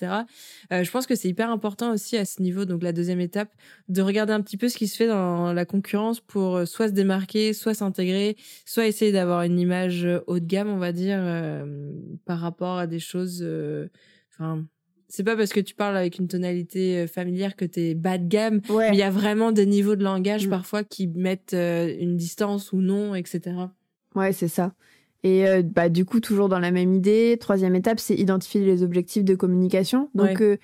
Euh, 0.71 0.83
je 0.85 0.89
pense 0.89 1.05
que 1.05 1.15
c'est 1.15 1.27
hyper 1.27 1.49
important 1.51 1.91
aussi 1.93 2.15
à 2.15 2.23
ce 2.23 2.41
niveau, 2.41 2.63
donc 2.63 2.81
la 2.81 2.93
deuxième 2.93 3.19
étape, 3.19 3.49
de 3.89 4.01
regarder 4.01 4.31
un 4.31 4.39
petit 4.41 4.55
peu 4.55 4.69
ce 4.69 4.77
qui 4.77 4.87
se 4.87 4.95
fait 4.95 5.07
dans 5.07 5.51
la 5.51 5.65
concurrence 5.65 6.21
pour 6.21 6.55
euh, 6.55 6.65
soit 6.65 6.87
se 6.87 6.93
démarquer, 6.93 7.51
soit 7.51 7.73
s'intégrer, 7.73 8.37
soit 8.65 8.87
essayer 8.87 9.11
d'avoir 9.11 9.41
une 9.43 9.59
image 9.59 10.05
euh, 10.05 10.21
haut 10.27 10.39
de 10.39 10.45
gamme, 10.45 10.69
on 10.69 10.77
va 10.77 10.93
dire, 10.93 11.19
euh, 11.19 11.91
par 12.25 12.39
rapport 12.39 12.77
à 12.77 12.87
des 12.87 12.99
choses. 12.99 13.41
euh, 13.43 13.87
Enfin, 14.31 14.65
c'est 15.09 15.23
pas 15.25 15.35
parce 15.35 15.51
que 15.53 15.59
tu 15.59 15.75
parles 15.75 15.97
avec 15.97 16.17
une 16.17 16.27
tonalité 16.29 17.05
familière 17.05 17.55
que 17.55 17.65
t'es 17.65 17.93
bas 17.95 18.17
de 18.17 18.27
gamme. 18.27 18.61
Ouais. 18.69 18.89
Mais 18.89 18.95
il 18.95 18.99
y 18.99 19.03
a 19.03 19.11
vraiment 19.11 19.51
des 19.51 19.65
niveaux 19.67 19.95
de 19.95 20.03
langage 20.03 20.47
Mm. 20.47 20.49
parfois 20.49 20.83
qui 20.83 21.07
mettent 21.07 21.53
une 21.53 22.15
distance 22.17 22.71
ou 22.71 22.77
non, 22.81 23.13
etc. 23.13 23.41
Ouais, 24.15 24.31
c'est 24.33 24.47
ça. 24.47 24.73
Et 25.23 25.47
euh, 25.47 25.61
bah, 25.63 25.89
du 25.89 26.03
coup, 26.05 26.19
toujours 26.19 26.49
dans 26.49 26.59
la 26.59 26.71
même 26.71 26.93
idée, 26.93 27.37
troisième 27.39 27.75
étape, 27.75 27.99
c'est 27.99 28.15
identifier 28.15 28.61
les 28.61 28.83
objectifs 28.83 29.23
de 29.23 29.35
communication. 29.35 30.09
Donc, 30.15 30.39
Ouais. 30.39 30.41
euh, 30.41 30.57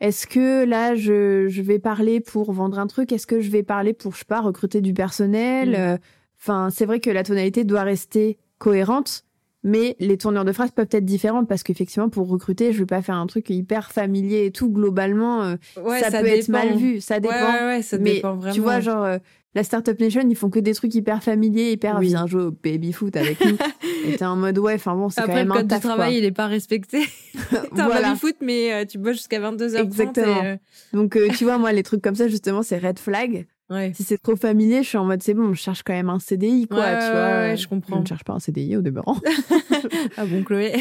est-ce 0.00 0.26
que 0.26 0.64
là, 0.66 0.94
je, 0.94 1.48
je 1.48 1.62
vais 1.62 1.78
parler 1.78 2.20
pour 2.20 2.52
vendre 2.52 2.78
un 2.78 2.86
truc? 2.86 3.12
Est-ce 3.12 3.26
que 3.26 3.40
je 3.40 3.50
vais 3.50 3.62
parler 3.62 3.94
pour, 3.94 4.12
je 4.12 4.18
sais 4.18 4.24
pas, 4.26 4.40
recruter 4.42 4.80
du 4.82 4.92
personnel? 4.92 5.70
Mm. 5.70 5.74
Euh, 5.74 5.96
Enfin, 6.38 6.68
c'est 6.70 6.84
vrai 6.84 7.00
que 7.00 7.08
la 7.08 7.22
tonalité 7.24 7.64
doit 7.64 7.82
rester 7.82 8.36
cohérente, 8.58 9.24
mais 9.62 9.96
les 10.00 10.18
tournures 10.18 10.44
de 10.44 10.52
phrases 10.52 10.70
peuvent 10.70 10.86
être 10.90 11.06
différentes 11.06 11.48
parce 11.48 11.62
qu'effectivement, 11.62 12.10
pour 12.10 12.28
recruter, 12.28 12.74
je 12.74 12.78
vais 12.80 12.86
pas 12.86 13.00
faire 13.00 13.14
un 13.14 13.26
truc 13.26 13.48
hyper 13.48 13.90
familier 13.90 14.44
et 14.44 14.50
tout. 14.50 14.70
Globalement, 14.70 15.42
euh, 15.44 15.56
Ouais, 15.82 15.98
ça, 16.00 16.10
peut 16.20 16.26
être 16.26 16.48
mal 16.48 16.76
vu. 16.76 17.00
Ça 17.00 17.20
dépend. 17.20 17.34
ouais, 17.34 17.64
ouais, 17.66 17.82
ça 17.82 17.96
mais 17.96 18.16
dépend 18.16 18.34
vraiment. 18.34 18.52
tu 18.54 18.60
vois, 18.60 18.80
genre, 18.80 19.02
euh, 19.02 19.16
la 19.56 19.64
Startup 19.64 19.98
Nation, 19.98 20.20
ils 20.28 20.36
font 20.36 20.50
que 20.50 20.60
des 20.60 20.74
trucs 20.74 20.94
hyper 20.94 21.22
familiers, 21.22 21.72
hyper 21.72 21.96
Oui. 21.98 22.08
viens 22.08 22.26
jouer 22.26 22.42
au 22.44 22.50
baby 22.52 22.92
foot 22.92 23.16
avec 23.16 23.44
nous. 23.44 23.56
et 24.06 24.16
t'es 24.16 24.24
en 24.24 24.36
mode, 24.36 24.58
ouais, 24.58 24.74
enfin 24.74 24.94
bon, 24.94 25.08
c'est 25.08 25.22
quand 25.22 25.28
Après, 25.28 25.42
le 25.42 25.48
même 25.48 25.52
un 25.52 25.54
code 25.56 25.66
du 25.66 25.74
quoi. 25.74 25.80
travail, 25.80 26.18
il 26.18 26.24
est 26.24 26.30
pas 26.30 26.46
respecté. 26.46 26.98
Un 27.72 27.86
Voilà. 27.86 28.08
baby-foot, 28.08 28.36
mais 28.42 28.72
euh, 28.72 28.84
tu 28.84 28.98
bosses 28.98 29.16
jusqu'à 29.16 29.40
22h30. 29.40 29.82
Exactement. 29.82 30.42
et, 30.44 30.46
euh, 30.46 30.56
Donc, 30.92 31.16
euh, 31.16 31.28
tu 31.36 31.44
vois, 31.44 31.58
moi, 31.58 31.72
les 31.72 31.82
trucs 31.82 32.02
comme 32.02 32.14
ça, 32.14 32.28
justement, 32.28 32.62
c'est 32.62 32.78
red 32.78 32.98
flag. 32.98 33.46
ouais. 33.70 33.92
Si 33.94 34.02
c'est 34.04 34.18
trop 34.18 34.36
familier, 34.36 34.82
je 34.82 34.88
suis 34.88 34.98
en 34.98 35.04
mode, 35.04 35.22
c'est 35.22 35.34
bon, 35.34 35.52
je 35.54 35.60
cherche 35.60 35.82
quand 35.82 35.92
même 35.94 36.10
un 36.10 36.18
CDI, 36.18 36.66
quoi, 36.68 36.78
Ouais, 36.80 36.98
tu 36.98 37.04
ouais, 37.06 37.10
vois. 37.10 37.28
ouais, 37.40 37.56
je 37.56 37.66
comprends. 37.68 37.96
Je 37.96 38.00
ne 38.02 38.06
cherche 38.06 38.24
pas 38.24 38.34
un 38.34 38.38
CDI 38.40 38.76
au 38.76 38.82
demeurant. 38.82 39.16
Ah 40.16 40.24
bon, 40.26 40.42
Chloé, 40.42 40.72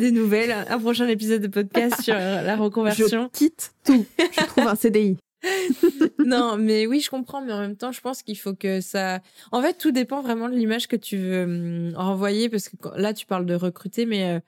des 0.00 0.10
nouvelles. 0.10 0.54
Un 0.68 0.78
prochain 0.78 1.06
épisode 1.08 1.42
de 1.42 1.48
podcast 1.48 2.00
sur 2.02 2.14
euh, 2.16 2.42
la 2.42 2.56
je 2.56 2.62
reconversion. 2.62 3.28
quitte 3.32 3.72
tout. 3.84 4.04
Je 4.18 4.44
trouve 4.46 4.66
un 4.66 4.74
CDI. 4.74 5.16
non, 6.24 6.56
mais 6.56 6.86
oui, 6.86 7.00
je 7.00 7.10
comprends, 7.10 7.40
mais 7.40 7.52
en 7.52 7.60
même 7.60 7.76
temps, 7.76 7.92
je 7.92 8.00
pense 8.00 8.22
qu'il 8.22 8.38
faut 8.38 8.54
que 8.54 8.80
ça. 8.80 9.20
En 9.52 9.62
fait, 9.62 9.74
tout 9.74 9.92
dépend 9.92 10.22
vraiment 10.22 10.48
de 10.48 10.54
l'image 10.54 10.88
que 10.88 10.96
tu 10.96 11.16
veux 11.16 11.44
hum, 11.44 11.92
renvoyer, 11.94 12.48
parce 12.48 12.68
que 12.68 12.76
là, 12.96 13.14
tu 13.14 13.26
parles 13.26 13.46
de 13.46 13.54
recruter, 13.54 14.06
mais 14.06 14.36
euh, 14.36 14.40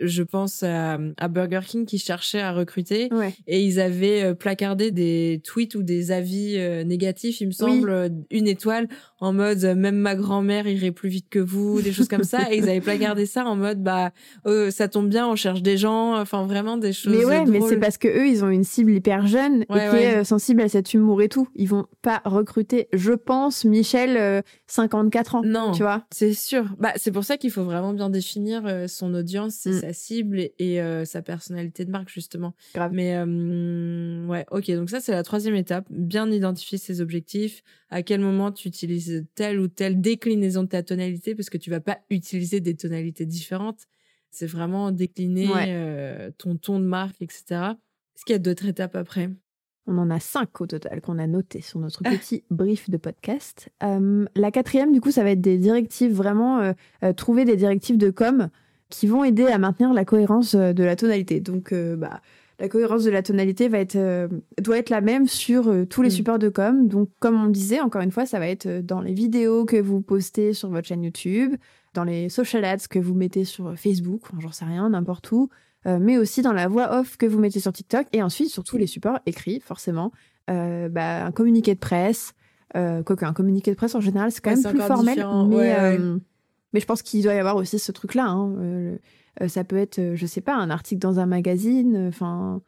je 0.00 0.22
pense 0.22 0.62
à, 0.62 0.98
à 1.18 1.28
Burger 1.28 1.60
King 1.66 1.86
qui 1.86 1.98
cherchait 1.98 2.40
à 2.40 2.52
recruter 2.52 3.08
Ouais. 3.12 3.34
et 3.46 3.62
ils 3.62 3.78
avaient 3.80 4.22
euh, 4.22 4.34
placardé 4.34 4.90
des 4.90 5.40
tweets 5.44 5.74
ou 5.74 5.82
des 5.82 6.10
avis 6.10 6.54
euh, 6.56 6.82
négatifs, 6.84 7.40
il 7.40 7.48
me 7.48 7.52
semble, 7.52 7.90
euh, 7.90 8.08
une 8.30 8.48
étoile 8.48 8.88
en 9.20 9.32
mode 9.32 9.62
même 9.76 9.96
ma 9.96 10.14
grand-mère 10.14 10.66
irait 10.66 10.90
plus 10.92 11.08
vite 11.10 11.26
que 11.28 11.38
vous, 11.38 11.82
des 11.82 11.92
choses 11.92 12.08
comme 12.08 12.24
ça, 12.24 12.50
et 12.52 12.56
ils 12.56 12.68
avaient 12.68 12.80
placardé 12.80 13.26
ça 13.26 13.44
en 13.44 13.56
mode 13.56 13.82
bah 13.82 14.12
euh, 14.46 14.70
ça 14.70 14.88
tombe 14.88 15.08
bien, 15.08 15.28
on 15.28 15.36
cherche 15.36 15.62
des 15.62 15.76
gens, 15.76 16.18
enfin 16.18 16.46
vraiment 16.46 16.76
des 16.78 16.92
choses. 16.92 17.12
Mais 17.14 17.24
ouais, 17.24 17.44
mais 17.44 17.60
c'est 17.60 17.76
parce 17.78 17.98
que 17.98 18.08
eux, 18.08 18.26
ils 18.26 18.42
ont 18.44 18.48
une 18.48 18.64
cible 18.64 18.92
hyper 18.92 19.26
jeune 19.26 19.64
Ouais, 19.68 19.86
et 19.86 19.90
qui 19.90 19.96
ouais. 19.96 20.02
est 20.04 20.24
sensible 20.24 20.62
à 20.62 20.68
cet 20.68 20.94
humour 20.94 21.20
et 21.22 21.28
tout. 21.28 21.48
Ils 21.54 21.68
vont 21.68 21.86
pas 22.02 22.22
recruter, 22.24 22.88
je 22.92 23.12
pense, 23.12 23.64
Michel, 23.64 24.16
euh, 24.16 24.40
54 24.68 25.34
ans. 25.34 25.42
Non. 25.44 25.72
Tu 25.72 25.82
vois 25.82 26.04
C'est 26.10 26.32
sûr. 26.32 26.64
Bah, 26.78 26.92
c'est 26.96 27.10
pour 27.12 27.24
ça 27.24 27.36
qu'il 27.36 27.50
faut 27.50 27.64
vraiment 27.64 27.92
bien 27.92 28.08
définir 28.10 28.62
son 28.88 29.12
audience, 29.14 29.66
Mm. 29.66 29.89
Sa 29.92 29.98
cible 29.98 30.50
et, 30.58 30.80
euh, 30.80 31.04
sa 31.04 31.22
personnalité 31.22 31.84
de 31.84 31.90
marque, 31.90 32.08
justement. 32.08 32.54
Grave. 32.74 32.92
Mais 32.92 33.16
euh, 33.16 34.26
ouais, 34.26 34.46
ok. 34.50 34.70
Donc 34.72 34.90
ça, 34.90 35.00
c'est 35.00 35.12
la 35.12 35.22
troisième 35.22 35.54
étape. 35.54 35.86
Bien 35.90 36.30
identifier 36.30 36.78
ses 36.78 37.00
objectifs. 37.00 37.62
À 37.90 38.02
quel 38.02 38.20
moment 38.20 38.52
tu 38.52 38.68
utilises 38.68 39.24
telle 39.34 39.58
ou 39.60 39.68
telle 39.68 40.00
déclinaison 40.00 40.62
de 40.64 40.68
ta 40.68 40.82
tonalité, 40.82 41.34
parce 41.34 41.50
que 41.50 41.58
tu 41.58 41.70
vas 41.70 41.80
pas 41.80 41.98
utiliser 42.10 42.60
des 42.60 42.76
tonalités 42.76 43.26
différentes. 43.26 43.80
C'est 44.30 44.46
vraiment 44.46 44.92
décliner 44.92 45.48
Ouais. 45.48 45.66
euh, 45.68 46.30
ton 46.38 46.56
ton 46.56 46.78
de 46.78 46.84
marque, 46.84 47.20
etc. 47.20 47.44
Est-ce 47.50 48.24
qu'il 48.24 48.32
y 48.34 48.36
a 48.36 48.38
d'autres 48.38 48.66
étapes 48.66 48.94
après? 48.94 49.30
On 49.86 49.98
en 49.98 50.10
a 50.10 50.20
cinq 50.20 50.60
au 50.60 50.66
total 50.68 51.00
qu'on 51.00 51.18
a 51.18 51.26
noté 51.26 51.62
sur 51.62 51.80
notre 51.80 52.02
petit 52.04 52.44
brief 52.50 52.88
de 52.90 52.96
podcast. 52.96 53.70
Euh, 53.82 54.26
la 54.36 54.50
quatrième, 54.52 54.92
du 54.92 55.00
coup, 55.00 55.10
ça 55.10 55.24
va 55.24 55.30
être 55.30 55.40
des 55.40 55.58
directives, 55.58 56.12
vraiment 56.12 56.60
euh, 56.60 56.72
euh, 57.02 57.12
trouver 57.12 57.44
des 57.44 57.56
directives 57.56 57.98
de 57.98 58.10
com 58.10 58.50
qui 58.90 59.06
vont 59.06 59.24
aider 59.24 59.46
à 59.46 59.58
maintenir 59.58 59.92
la 59.94 60.04
cohérence 60.04 60.54
euh, 60.54 60.72
de 60.72 60.84
la 60.84 60.96
tonalité. 60.96 61.40
Donc, 61.40 61.72
euh, 61.72 61.96
bah, 61.96 62.20
la 62.58 62.68
cohérence 62.68 63.04
de 63.04 63.10
la 63.10 63.22
tonalité 63.22 63.68
va 63.68 63.78
être, 63.78 63.96
euh, 63.96 64.28
doit 64.60 64.76
être 64.78 64.90
la 64.90 65.00
même 65.00 65.26
sur 65.26 65.68
euh, 65.68 65.86
tous 65.86 66.02
les 66.02 66.08
Mm. 66.08 66.12
supports 66.12 66.38
de 66.38 66.48
com. 66.50 66.86
Donc, 66.88 67.08
comme 67.18 67.42
on 67.42 67.48
disait, 67.48 67.80
encore 67.80 68.02
une 68.02 68.10
fois, 68.10 68.26
ça 68.26 68.38
va 68.38 68.48
être 68.48 68.68
dans 68.84 69.00
les 69.00 69.14
vidéos 69.14 69.64
que 69.64 69.80
vous 69.80 70.02
postez 70.02 70.52
sur 70.52 70.68
votre 70.68 70.86
chaîne 70.86 71.02
YouTube, 71.02 71.54
dans 71.94 72.04
les 72.04 72.28
social 72.28 72.64
ads 72.64 72.86
que 72.90 72.98
vous 72.98 73.14
mettez 73.14 73.44
sur 73.44 73.72
Facebook, 73.78 74.22
j'en 74.38 74.52
sais 74.52 74.66
rien, 74.66 74.90
n'importe 74.90 75.32
où, 75.32 75.48
mais 75.86 76.18
aussi 76.18 76.40
dans 76.42 76.52
la 76.52 76.68
voix 76.68 77.00
off 77.00 77.16
que 77.16 77.26
vous 77.26 77.40
mettez 77.40 77.58
sur 77.58 77.72
TikTok 77.72 78.06
et 78.12 78.22
ensuite 78.22 78.48
sur 78.50 78.62
tous 78.62 78.76
les 78.76 78.86
supports 78.86 79.18
écrits, 79.26 79.60
forcément. 79.60 80.12
Bah, 80.46 81.24
un 81.24 81.32
communiqué 81.32 81.74
de 81.74 81.80
presse, 81.80 82.34
quoique 82.74 83.24
un 83.24 83.32
communiqué 83.32 83.72
de 83.72 83.76
presse 83.76 83.96
en 83.96 84.00
général, 84.00 84.30
c'est 84.30 84.40
quand 84.40 84.50
Ouais, 84.54 84.62
même 84.62 84.72
plus 84.72 84.82
formel, 84.82 85.18
mais, 85.48 85.56
Ouais, 85.56 85.74
ouais. 85.74 85.98
Mais 86.72 86.80
je 86.80 86.86
pense 86.86 87.02
qu'il 87.02 87.22
doit 87.22 87.34
y 87.34 87.38
avoir 87.38 87.56
aussi 87.56 87.78
ce 87.78 87.92
truc-là. 87.92 88.26
hein. 88.26 88.54
Euh, 88.58 88.96
euh, 89.42 89.48
ça 89.48 89.64
peut 89.64 89.76
être, 89.78 89.98
euh, 89.98 90.16
je 90.16 90.26
sais 90.26 90.40
pas, 90.40 90.54
un 90.56 90.70
article 90.70 91.00
dans 91.00 91.18
un 91.20 91.26
magazine, 91.26 92.06
enfin. 92.08 92.60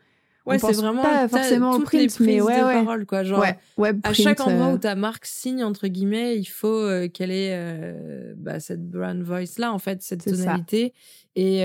Ouais, 0.45 0.59
c'est 0.59 0.73
vraiment 0.73 1.03
pas 1.03 1.29
forcément 1.29 1.71
au 1.71 1.79
toutes 1.79 1.93
les 1.93 2.07
print, 2.09 2.21
mais 2.21 2.41
ouais, 2.41 2.61
de 2.61 2.65
ouais. 2.67 2.73
parole, 2.85 3.07
quoi. 3.07 3.23
Genre, 3.23 3.39
ouais, 3.41 3.57
web 3.79 4.01
à 4.03 4.13
chaque 4.13 4.41
endroit 4.41 4.73
où 4.73 4.79
ta 4.79 4.97
marque 4.97 5.25
signe 5.25 5.63
entre 5.63 5.87
guillemets, 5.87 6.37
il 6.37 6.47
faut 6.47 6.67
euh, 6.67 7.07
qu'elle 7.09 7.31
ait 7.31 7.51
euh, 7.53 8.35
bah, 8.37 8.59
cette 8.59 8.89
brand 8.91 9.21
voice 9.23 9.59
là 9.59 9.73
en 9.73 9.79
fait, 9.79 10.03
cette 10.03 10.23
ça. 10.23 10.31
tonalité. 10.37 10.95
Et 11.37 11.59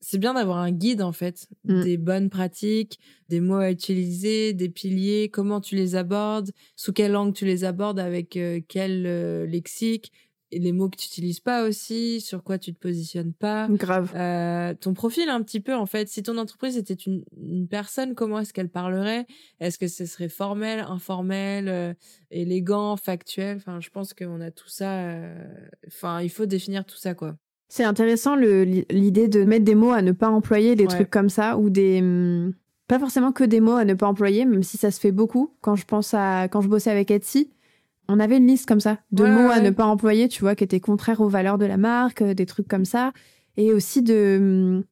c'est 0.00 0.18
bien 0.18 0.34
d'avoir 0.34 0.58
un 0.58 0.70
guide 0.70 1.02
en 1.02 1.12
fait, 1.12 1.48
Mm. 1.64 1.82
des 1.82 1.96
bonnes 1.98 2.30
pratiques, 2.30 2.98
des 3.30 3.40
mots 3.40 3.56
à 3.56 3.70
utiliser, 3.70 4.52
des 4.52 4.68
piliers, 4.68 5.30
comment 5.30 5.60
tu 5.60 5.76
les 5.76 5.96
abordes, 5.96 6.50
sous 6.76 6.92
quelle 6.92 7.12
langue 7.12 7.34
tu 7.34 7.44
les 7.46 7.64
abordes, 7.64 7.98
avec 7.98 8.38
quel 8.68 9.44
lexique, 9.46 10.12
les 10.58 10.72
mots 10.72 10.88
que 10.88 10.96
tu 10.96 11.06
utilises 11.06 11.40
pas 11.40 11.66
aussi, 11.66 12.20
sur 12.20 12.42
quoi 12.42 12.58
tu 12.58 12.72
te 12.74 12.78
positionnes 12.78 13.32
pas. 13.32 13.68
grave. 13.70 14.12
Euh, 14.14 14.74
ton 14.80 14.94
profil 14.94 15.28
un 15.28 15.42
petit 15.42 15.60
peu 15.60 15.74
en 15.74 15.86
fait. 15.86 16.08
Si 16.08 16.22
ton 16.22 16.38
entreprise 16.38 16.76
était 16.76 16.94
une, 16.94 17.24
une 17.40 17.66
personne, 17.68 18.14
comment 18.14 18.38
est-ce 18.40 18.52
qu'elle 18.52 18.68
parlerait? 18.70 19.26
Est-ce 19.60 19.78
que 19.78 19.88
ce 19.88 20.06
serait 20.06 20.28
formel, 20.28 20.80
informel, 20.88 21.68
euh, 21.68 21.94
élégant, 22.30 22.96
factuel? 22.96 23.56
Enfin, 23.56 23.80
je 23.80 23.90
pense 23.90 24.14
qu'on 24.14 24.40
a 24.40 24.50
tout 24.50 24.68
ça. 24.68 24.92
euh, 25.00 25.44
Enfin, 25.86 26.20
il 26.20 26.30
faut 26.30 26.46
définir 26.46 26.84
tout 26.84 26.96
ça 26.96 27.14
quoi. 27.14 27.36
C'est 27.68 27.84
intéressant 27.84 28.36
l'idée 28.36 29.26
de 29.28 29.42
mettre 29.44 29.64
des 29.64 29.74
mots 29.74 29.90
à 29.90 30.02
ne 30.02 30.12
pas 30.12 30.28
employer, 30.28 30.76
des 30.76 30.84
Ouais. 30.84 30.88
trucs 30.90 31.10
comme 31.10 31.28
ça, 31.30 31.56
ou 31.58 31.70
des. 31.70 32.00
hum, 32.00 32.52
Pas 32.86 32.98
forcément 32.98 33.32
que 33.32 33.42
des 33.44 33.60
mots 33.60 33.72
à 33.76 33.84
ne 33.86 33.94
pas 33.94 34.06
employer, 34.06 34.44
même 34.44 34.62
si 34.62 34.76
ça 34.76 34.90
se 34.90 35.00
fait 35.00 35.10
beaucoup. 35.10 35.54
Quand 35.62 35.74
je 35.74 35.84
pense 35.86 36.12
à. 36.14 36.48
Quand 36.48 36.60
je 36.60 36.68
bossais 36.68 36.90
avec 36.90 37.10
Etsy, 37.10 37.50
on 38.08 38.20
avait 38.20 38.36
une 38.36 38.46
liste 38.46 38.66
comme 38.66 38.80
ça, 38.80 38.98
de 39.12 39.22
Ouais, 39.24 39.30
mots 39.30 39.48
ouais, 39.48 39.54
à 39.54 39.60
ne 39.60 39.70
pas 39.70 39.84
employer, 39.86 40.28
tu 40.28 40.40
vois, 40.42 40.54
qui 40.54 40.64
étaient 40.64 40.80
contraires 40.80 41.20
aux 41.20 41.28
valeurs 41.28 41.58
de 41.58 41.66
la 41.66 41.76
marque, 41.76 42.22
euh, 42.22 42.34
des 42.34 42.46
trucs 42.46 42.68
comme 42.68 42.84
ça. 42.84 43.12
Et 43.56 43.72
aussi 43.72 44.02
de. 44.02 44.36
hum, 44.40 44.84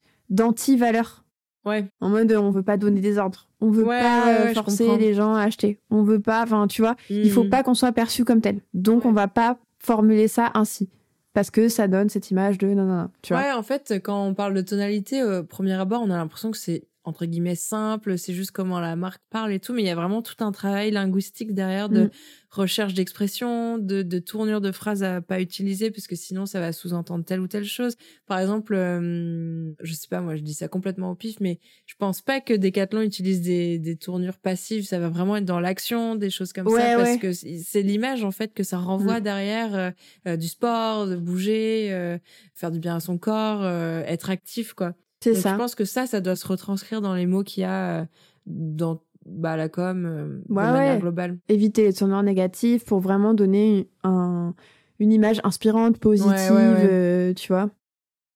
d'anti-valeurs. 0.47 1.25
Ouais. 1.65 1.87
En 2.01 2.09
mode, 2.09 2.33
on 2.33 2.51
veut 2.51 2.63
pas 2.65 2.77
donner 2.77 3.01
des 3.01 3.19
ordres. 3.19 3.49
On 3.61 3.71
veut 3.71 3.85
pas 3.85 4.29
euh, 4.31 4.55
forcer 4.55 4.97
les 4.99 5.15
gens 5.15 5.35
à 5.35 5.43
acheter. 5.43 5.79
On 5.91 6.03
veut 6.03 6.19
pas. 6.21 6.43
Enfin, 6.43 6.67
tu 6.67 6.83
vois, 6.83 6.97
il 7.09 7.31
faut 7.31 7.45
Mhm. 7.45 7.51
pas 7.51 7.63
qu'on 7.63 7.75
soit 7.75 7.93
perçu 7.93 8.25
comme 8.25 8.41
tel. 8.41 8.61
Donc, 8.75 9.05
on 9.05 9.13
va 9.13 9.29
pas 9.29 9.59
formuler 9.79 10.27
ça 10.27 10.51
ainsi. 10.55 10.89
Parce 11.35 11.51
que 11.51 11.69
ça 11.69 11.87
donne 11.89 12.09
cette 12.09 12.31
image 12.31 12.59
de 12.59 12.67
non, 12.69 12.85
non, 12.85 12.97
non. 13.03 13.09
Tu 13.23 13.33
vois 13.33 13.43
Ouais, 13.43 13.53
en 13.53 13.63
fait, 13.63 13.95
quand 14.03 14.27
on 14.27 14.35
parle 14.35 14.55
de 14.55 14.61
tonalité, 14.63 15.23
au 15.23 15.45
premier 15.45 15.73
abord, 15.75 16.03
on 16.03 16.11
a 16.11 16.17
l'impression 16.17 16.51
que 16.51 16.59
c'est 16.59 16.85
entre 17.05 17.27
guillemets 17.27 17.57
simple, 17.57 18.17
c'est 18.17 18.33
juste 18.33 18.53
comment 18.53 18.79
la 18.79 18.95
marque 18.97 19.21
parle 19.31 19.53
et 19.53 19.59
tout, 19.61 19.73
mais 19.73 19.83
il 19.83 19.87
y 19.87 19.91
a 19.91 19.95
vraiment 19.97 20.23
tout 20.23 20.37
un 20.45 20.53
travail 20.53 20.91
linguistique 20.93 21.53
derrière 21.53 21.89
de 21.89 22.05
Mm. 22.05 22.11
recherche 22.51 22.95
d'expression, 22.95 23.79
de, 23.79 24.03
de 24.03 24.19
tournure 24.19 24.61
de 24.61 24.71
phrases 24.73 25.03
à 25.03 25.21
pas 25.21 25.41
utiliser, 25.41 25.91
parce 25.91 26.07
que 26.07 26.15
sinon 26.17 26.47
ça 26.47 26.61
va 26.61 26.73
sous-entendre 26.73 27.25
telle 27.25 27.41
ou 27.41 27.49
telle 27.49 27.65
chose. 27.65 27.97
Par 28.27 28.39
exemple, 28.39 28.75
euh, 28.75 29.73
je 29.83 29.93
sais 29.95 30.07
pas, 30.09 30.21
moi 30.21 30.37
je 30.37 30.43
dis 30.43 30.55
ça 30.55 30.69
complètement 30.69 31.11
au 31.11 31.15
pif, 31.15 31.41
mais 31.41 31.59
je 31.87 31.95
pense 31.99 32.21
pas 32.23 32.41
que 32.41 32.55
Decathlon 32.55 33.01
utilise 33.03 33.41
des, 33.41 33.79
des 33.79 33.97
tournures 33.97 34.39
passives, 34.39 34.85
ça 34.87 34.99
va 34.99 35.09
vraiment 35.09 35.37
être 35.37 35.45
dans 35.45 35.61
l'action, 35.61 36.15
des 36.15 36.31
choses 36.31 36.53
comme 36.53 36.69
Ouais, 36.69 36.79
ça, 36.79 36.97
parce 36.97 37.17
que 37.17 37.33
c'est 37.33 37.83
l'image 37.83 38.23
en 38.23 38.31
fait 38.31 38.53
que 38.55 38.63
ça 38.63 38.79
renvoie 38.79 39.19
Mm. 39.21 39.23
derrière 39.25 39.75
euh, 39.75 39.91
euh, 40.29 40.37
du 40.37 40.47
sport, 40.49 41.07
de 41.07 41.17
bouger, 41.17 41.89
euh, 41.93 42.19
faire 42.55 42.71
du 42.71 42.79
bien 42.79 42.97
à 42.97 43.01
son 43.01 43.19
corps, 43.19 43.63
euh, 43.63 44.03
être 44.07 44.31
actif 44.31 44.75
quoi. 44.75 44.95
C'est 45.23 45.33
Donc, 45.35 45.43
ça. 45.43 45.53
Je 45.53 45.57
pense 45.57 45.75
que 45.75 45.85
ça, 45.85 46.07
ça 46.07 46.21
doit 46.21 46.37
se 46.37 46.47
retranscrire 46.47 47.01
dans 47.01 47.15
les 47.15 47.27
mots 47.27 47.43
qu'il 47.43 47.63
y 47.63 47.65
a 47.65 48.01
euh, 48.01 48.05
dans 48.47 49.03
bah, 49.25 49.57
la 49.57 49.69
com 49.69 50.05
euh, 50.05 50.27
Ouais, 50.49 50.67
de 50.67 50.73
manière 50.73 50.95
ouais. 50.95 51.01
globale. 51.01 51.39
Éviter 51.49 51.85
les 51.85 51.93
tournures 51.93 52.23
négatives 52.23 52.85
pour 52.85 53.01
vraiment 53.01 53.35
donner 53.35 53.89
un, 54.03 54.55
une 54.99 55.13
image 55.13 55.41
inspirante, 55.45 55.99
positive, 55.99 56.33
ouais. 56.33 56.87
euh, 56.91 57.35
tu 57.35 57.49
vois. 57.53 57.71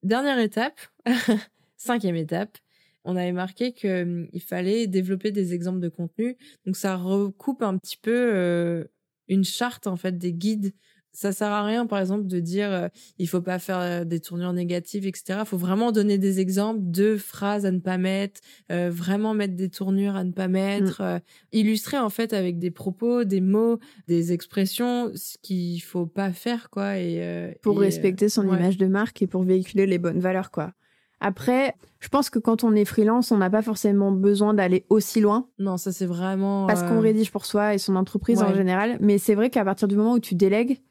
Dernière 0.03 0.39
étape, 0.39 0.79
cinquième 1.77 2.17
étape, 2.17 2.59
on 3.05 3.17
avait 3.17 3.33
marqué 3.33 3.73
qu'il 3.73 4.43
fallait 4.47 4.87
développer 4.87 5.31
des 5.33 5.55
exemples 5.55 5.81
de 5.81 5.89
contenu. 5.89 6.37
Donc 6.65 6.77
ça 6.77 6.97
recoupe 6.97 7.63
un 7.63 7.79
petit 7.79 7.97
peu 7.97 8.31
euh, 8.35 8.85
une 9.29 9.45
charte 9.45 9.87
en 9.87 9.97
fait 9.97 10.19
des 10.19 10.33
guides. 10.33 10.73
Ça 11.17 11.33
sert 11.33 11.51
à 11.51 11.65
rien, 11.65 11.87
par 11.87 11.99
exemple, 11.99 12.27
de 12.27 12.41
dire 12.41 12.71
euh, 12.71 12.89
il 13.19 13.27
faut 13.27 13.41
pas 13.41 13.59
faire 13.59 13.79
euh, 13.79 14.05
des 14.05 14.21
tournures 14.21 14.53
négatives, 14.53 15.07
etc. 15.07 15.39
Il 15.41 15.47
faut 15.47 15.57
vraiment 15.57 15.91
donner 15.91 16.19
des 16.19 16.41
exemples 16.41 16.81
de 16.83 17.17
phrases 17.17 17.65
à 17.65 17.71
ne 17.71 17.79
pas 17.79 17.97
mettre, 17.97 18.43
euh, 18.71 18.91
vraiment 18.93 19.33
mettre 19.33 19.57
des 19.57 19.71
tournures 19.71 20.15
à 20.15 20.25
ne 20.25 20.33
pas 20.33 20.47
mettre, 20.47 21.01
euh, 21.01 21.19
illustrer 21.53 21.97
en 21.97 22.11
fait 22.11 22.35
avec 22.35 22.59
des 22.59 22.71
propos, 22.71 23.25
des 23.25 23.41
mots, 23.41 23.79
des 24.09 24.35
expressions, 24.35 25.11
ce 25.15 25.39
qu'il 25.41 25.81
faut 25.81 26.05
pas 26.05 26.33
faire, 26.33 26.69
quoi. 26.69 26.99
Et 26.99 27.23
euh, 27.23 27.51
Pour 27.63 27.77
et, 27.77 27.79
euh, 27.79 27.81
respecter 27.87 28.29
son 28.29 28.47
ouais. 28.47 28.59
image 28.59 28.77
de 28.77 28.87
marque 28.87 29.23
et 29.23 29.27
pour 29.27 29.43
véhiculer 29.43 29.87
les 29.87 29.99
bonnes 29.99 30.21
valeurs, 30.21 30.51
quoi. 30.51 30.73
Après, 31.21 31.75
je 31.99 32.09
pense 32.09 32.29
que 32.29 32.39
quand 32.39 32.63
on 32.63 32.75
est 32.75 32.85
freelance, 32.85 33.33
on 33.33 33.39
n'a 33.39 33.49
pas 33.49 33.63
forcément 33.63 34.13
besoin 34.13 34.53
d'aller 34.53 34.85
aussi 34.91 35.21
loin 35.21 35.49
Non, 35.59 35.79
ça 35.79 35.91
c'est 35.91 36.05
vraiment. 36.05 36.67
parce 36.67 36.83
qu'on 36.83 37.01
rédige 37.01 37.33
pour 37.33 37.47
soi 37.47 37.75
et 37.75 37.79
son 37.79 37.97
entreprise 37.97 38.43
en 38.43 38.55
général. 38.55 38.99
Mais 39.01 39.17
c'est 39.17 39.35
vrai 39.35 39.49
qu'à 39.49 39.65
partir 39.65 39.89
du 39.89 39.97
moment 39.97 40.13
où 40.13 40.21
tu 40.21 40.35
délègues, 40.35 40.83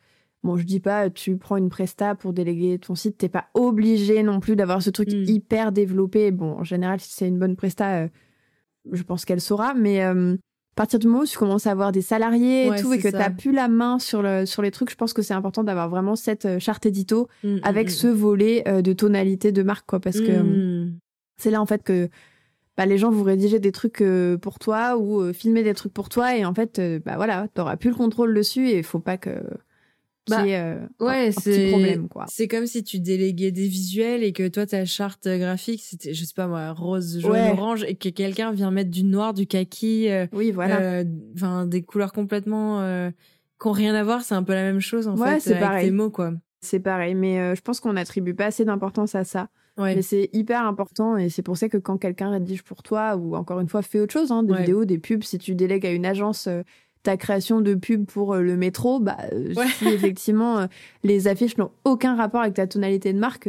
bon, 0.46 0.58
je 0.58 0.64
dis 0.64 0.80
pas, 0.80 1.10
tu 1.10 1.38
prends 1.38 1.58
une 1.58 1.70
presta 1.70 2.16
pour 2.16 2.32
déléguer 2.32 2.80
ton 2.80 2.96
site, 2.96 3.18
t'es 3.18 3.30
pas 3.30 3.48
obligé 3.54 4.24
non 4.24 4.40
plus 4.40 4.56
d'avoir 4.56 4.82
ce 4.82 4.90
truc 4.90 5.10
Mm. 5.12 5.24
hyper 5.28 5.72
développé. 5.72 6.32
Bon, 6.32 6.54
en 6.60 6.64
général, 6.64 7.00
si 7.00 7.12
c'est 7.12 7.28
une 7.28 7.40
bonne 7.40 7.56
presta, 7.56 8.04
euh, 8.04 8.08
je 8.92 9.04
pense 9.04 9.26
qu'elle 9.26 9.42
saura. 9.42 9.74
Mais 9.74 10.04
euh, 10.04 10.34
à 10.34 10.76
partir 10.76 11.00
du 11.00 11.08
moment 11.08 11.24
où 11.24 11.26
tu 11.26 11.38
commences 11.38 11.68
à 11.68 11.72
avoir 11.72 11.92
des 11.92 12.02
salariés 12.02 12.70
Ouais, 12.70 12.80
et 12.80 12.82
tout 12.82 12.94
et 12.94 13.00
que 13.00 13.08
t'as 13.08 13.30
plus 13.30 13.52
la 13.52 13.68
main 13.68 13.98
sur, 14.00 14.22
le, 14.22 14.46
sur 14.46 14.62
les 14.62 14.72
trucs, 14.72 14.90
je 14.92 14.96
pense 14.96 15.14
que 15.14 15.22
c'est 15.22 15.34
important 15.34 15.64
d'avoir 15.64 15.90
vraiment 15.90 16.16
cette 16.16 16.46
euh, 16.46 16.60
charte 16.60 16.86
édito 16.86 17.28
mm, 17.44 17.58
avec 17.64 17.88
mm, 17.88 17.92
ce 17.92 18.08
volet 18.08 18.64
euh, 18.68 18.82
de 18.82 18.94
tonalité 18.94 19.52
de 19.52 19.64
marque, 19.64 19.86
quoi. 19.88 20.00
Parce 20.00 20.22
que 20.22 20.32
c'est 21.38 21.52
là, 21.52 21.62
en 21.62 21.66
fait, 21.66 21.84
que 21.84 22.10
bah, 22.78 22.86
les 22.86 22.98
gens 22.98 23.10
vont 23.10 23.24
rédiger 23.24 23.60
des 23.60 23.72
trucs 23.72 24.02
euh, 24.02 24.38
pour 24.38 24.60
toi 24.60 24.98
ou 24.98 25.22
euh, 25.22 25.34
filmer 25.34 25.64
des 25.64 25.74
trucs 25.74 25.94
pour 25.94 26.10
toi. 26.10 26.36
Et 26.36 26.46
en 26.46 26.54
fait, 26.54 26.78
euh, 26.80 27.00
bah 27.06 27.16
voilà, 27.16 27.48
t'auras 27.54 27.78
plus 27.78 27.90
le 27.90 27.96
contrôle 27.96 28.34
dessus 28.34 28.68
et 28.70 28.84
faut 28.84 29.00
pas 29.00 29.18
que 29.18 29.32
Bah, 30.30 30.44
euh, 30.44 30.80
Ouais, 31.00 31.28
un, 31.28 31.32
petit 31.32 31.42
c'est 31.42 31.68
problème, 31.70 32.08
quoi. 32.08 32.26
C'est 32.28 32.48
comme 32.48 32.66
si 32.66 32.84
tu 32.84 33.00
déléguais 33.00 33.52
des 33.52 33.68
visuels 33.68 34.24
et 34.24 34.34
que 34.34 34.48
toi 34.48 34.66
ta 34.66 34.84
charte 34.86 35.28
graphique 35.28 35.82
c'était 35.84 36.14
je 36.14 36.26
sais 36.26 36.34
pas 36.36 36.48
moi 36.48 36.72
rose, 36.72 37.20
jaune, 37.20 37.32
Ouais. 37.32 37.50
orange 37.52 37.84
et 37.88 37.96
que 37.96 38.10
quelqu'un 38.10 38.52
vient 38.52 38.72
mettre 38.72 38.90
du 38.92 39.04
noir, 39.04 39.34
du 39.34 39.46
kaki, 39.48 40.10
euh, 40.10 40.26
Oui, 40.34 40.52
voilà. 40.52 40.80
euh, 40.82 41.04
enfin 41.36 41.66
des 41.68 41.84
couleurs 41.84 42.12
complètement 42.14 42.80
qui 43.62 43.68
ont 43.68 43.72
rien 43.72 43.94
à 43.96 44.04
voir, 44.04 44.24
c'est 44.24 44.36
un 44.36 44.44
peu 44.44 44.54
la 44.54 44.64
même 44.64 44.80
chose 44.82 45.08
en 45.08 45.16
Ouais, 45.18 45.36
fait 45.36 45.40
c'est 45.42 45.50
avec 45.52 45.62
pareil. 45.64 45.86
tes 45.86 45.92
mots 45.92 46.10
quoi. 46.10 46.34
C'est 46.62 46.80
pareil, 46.80 47.14
mais 47.14 47.56
je 47.56 47.62
pense 47.62 47.80
qu'on 47.80 47.94
n'attribue 47.94 48.34
pas 48.34 48.46
assez 48.48 48.66
d'importance 48.66 49.14
à 49.16 49.24
ça. 49.24 49.50
Ouais. 49.78 49.94
Mais 49.94 50.02
c'est 50.02 50.30
hyper 50.32 50.66
important 50.66 51.18
et 51.18 51.28
c'est 51.30 51.42
pour 51.42 51.58
ça 51.58 51.68
que 51.68 51.78
quand 51.78 51.98
quelqu'un 51.98 52.30
rédige 52.32 52.64
pour 52.64 52.82
toi 52.82 53.18
ou 53.18 53.36
encore 53.36 53.60
une 53.60 53.68
fois 53.68 53.82
fait 53.82 54.00
autre 54.00 54.14
chose, 54.14 54.32
hein, 54.32 54.42
des 54.42 54.54
vidéos, 54.56 54.86
des 54.86 54.98
pubs, 54.98 55.22
si 55.24 55.38
tu 55.38 55.54
délègues 55.54 55.86
à 55.86 55.92
une 55.92 56.06
agence 56.06 56.48
ta 57.06 57.18
création 57.18 57.62
de 57.62 57.74
pub 57.76 58.06
pour 58.06 58.34
euh, 58.34 58.42
le 58.42 58.58
métro, 58.58 59.00
bah 59.00 59.18
euh, 59.32 59.54
Ouais. 59.56 59.68
si 59.68 59.86
effectivement 59.88 60.60
euh, 60.60 60.68
les 61.04 61.28
affiches 61.28 61.58
n'ont 61.58 61.72
aucun 61.86 62.16
rapport 62.16 62.42
avec 62.42 62.54
ta 62.56 62.68
tonalité 62.68 63.14
de 63.14 63.20
marque, 63.20 63.48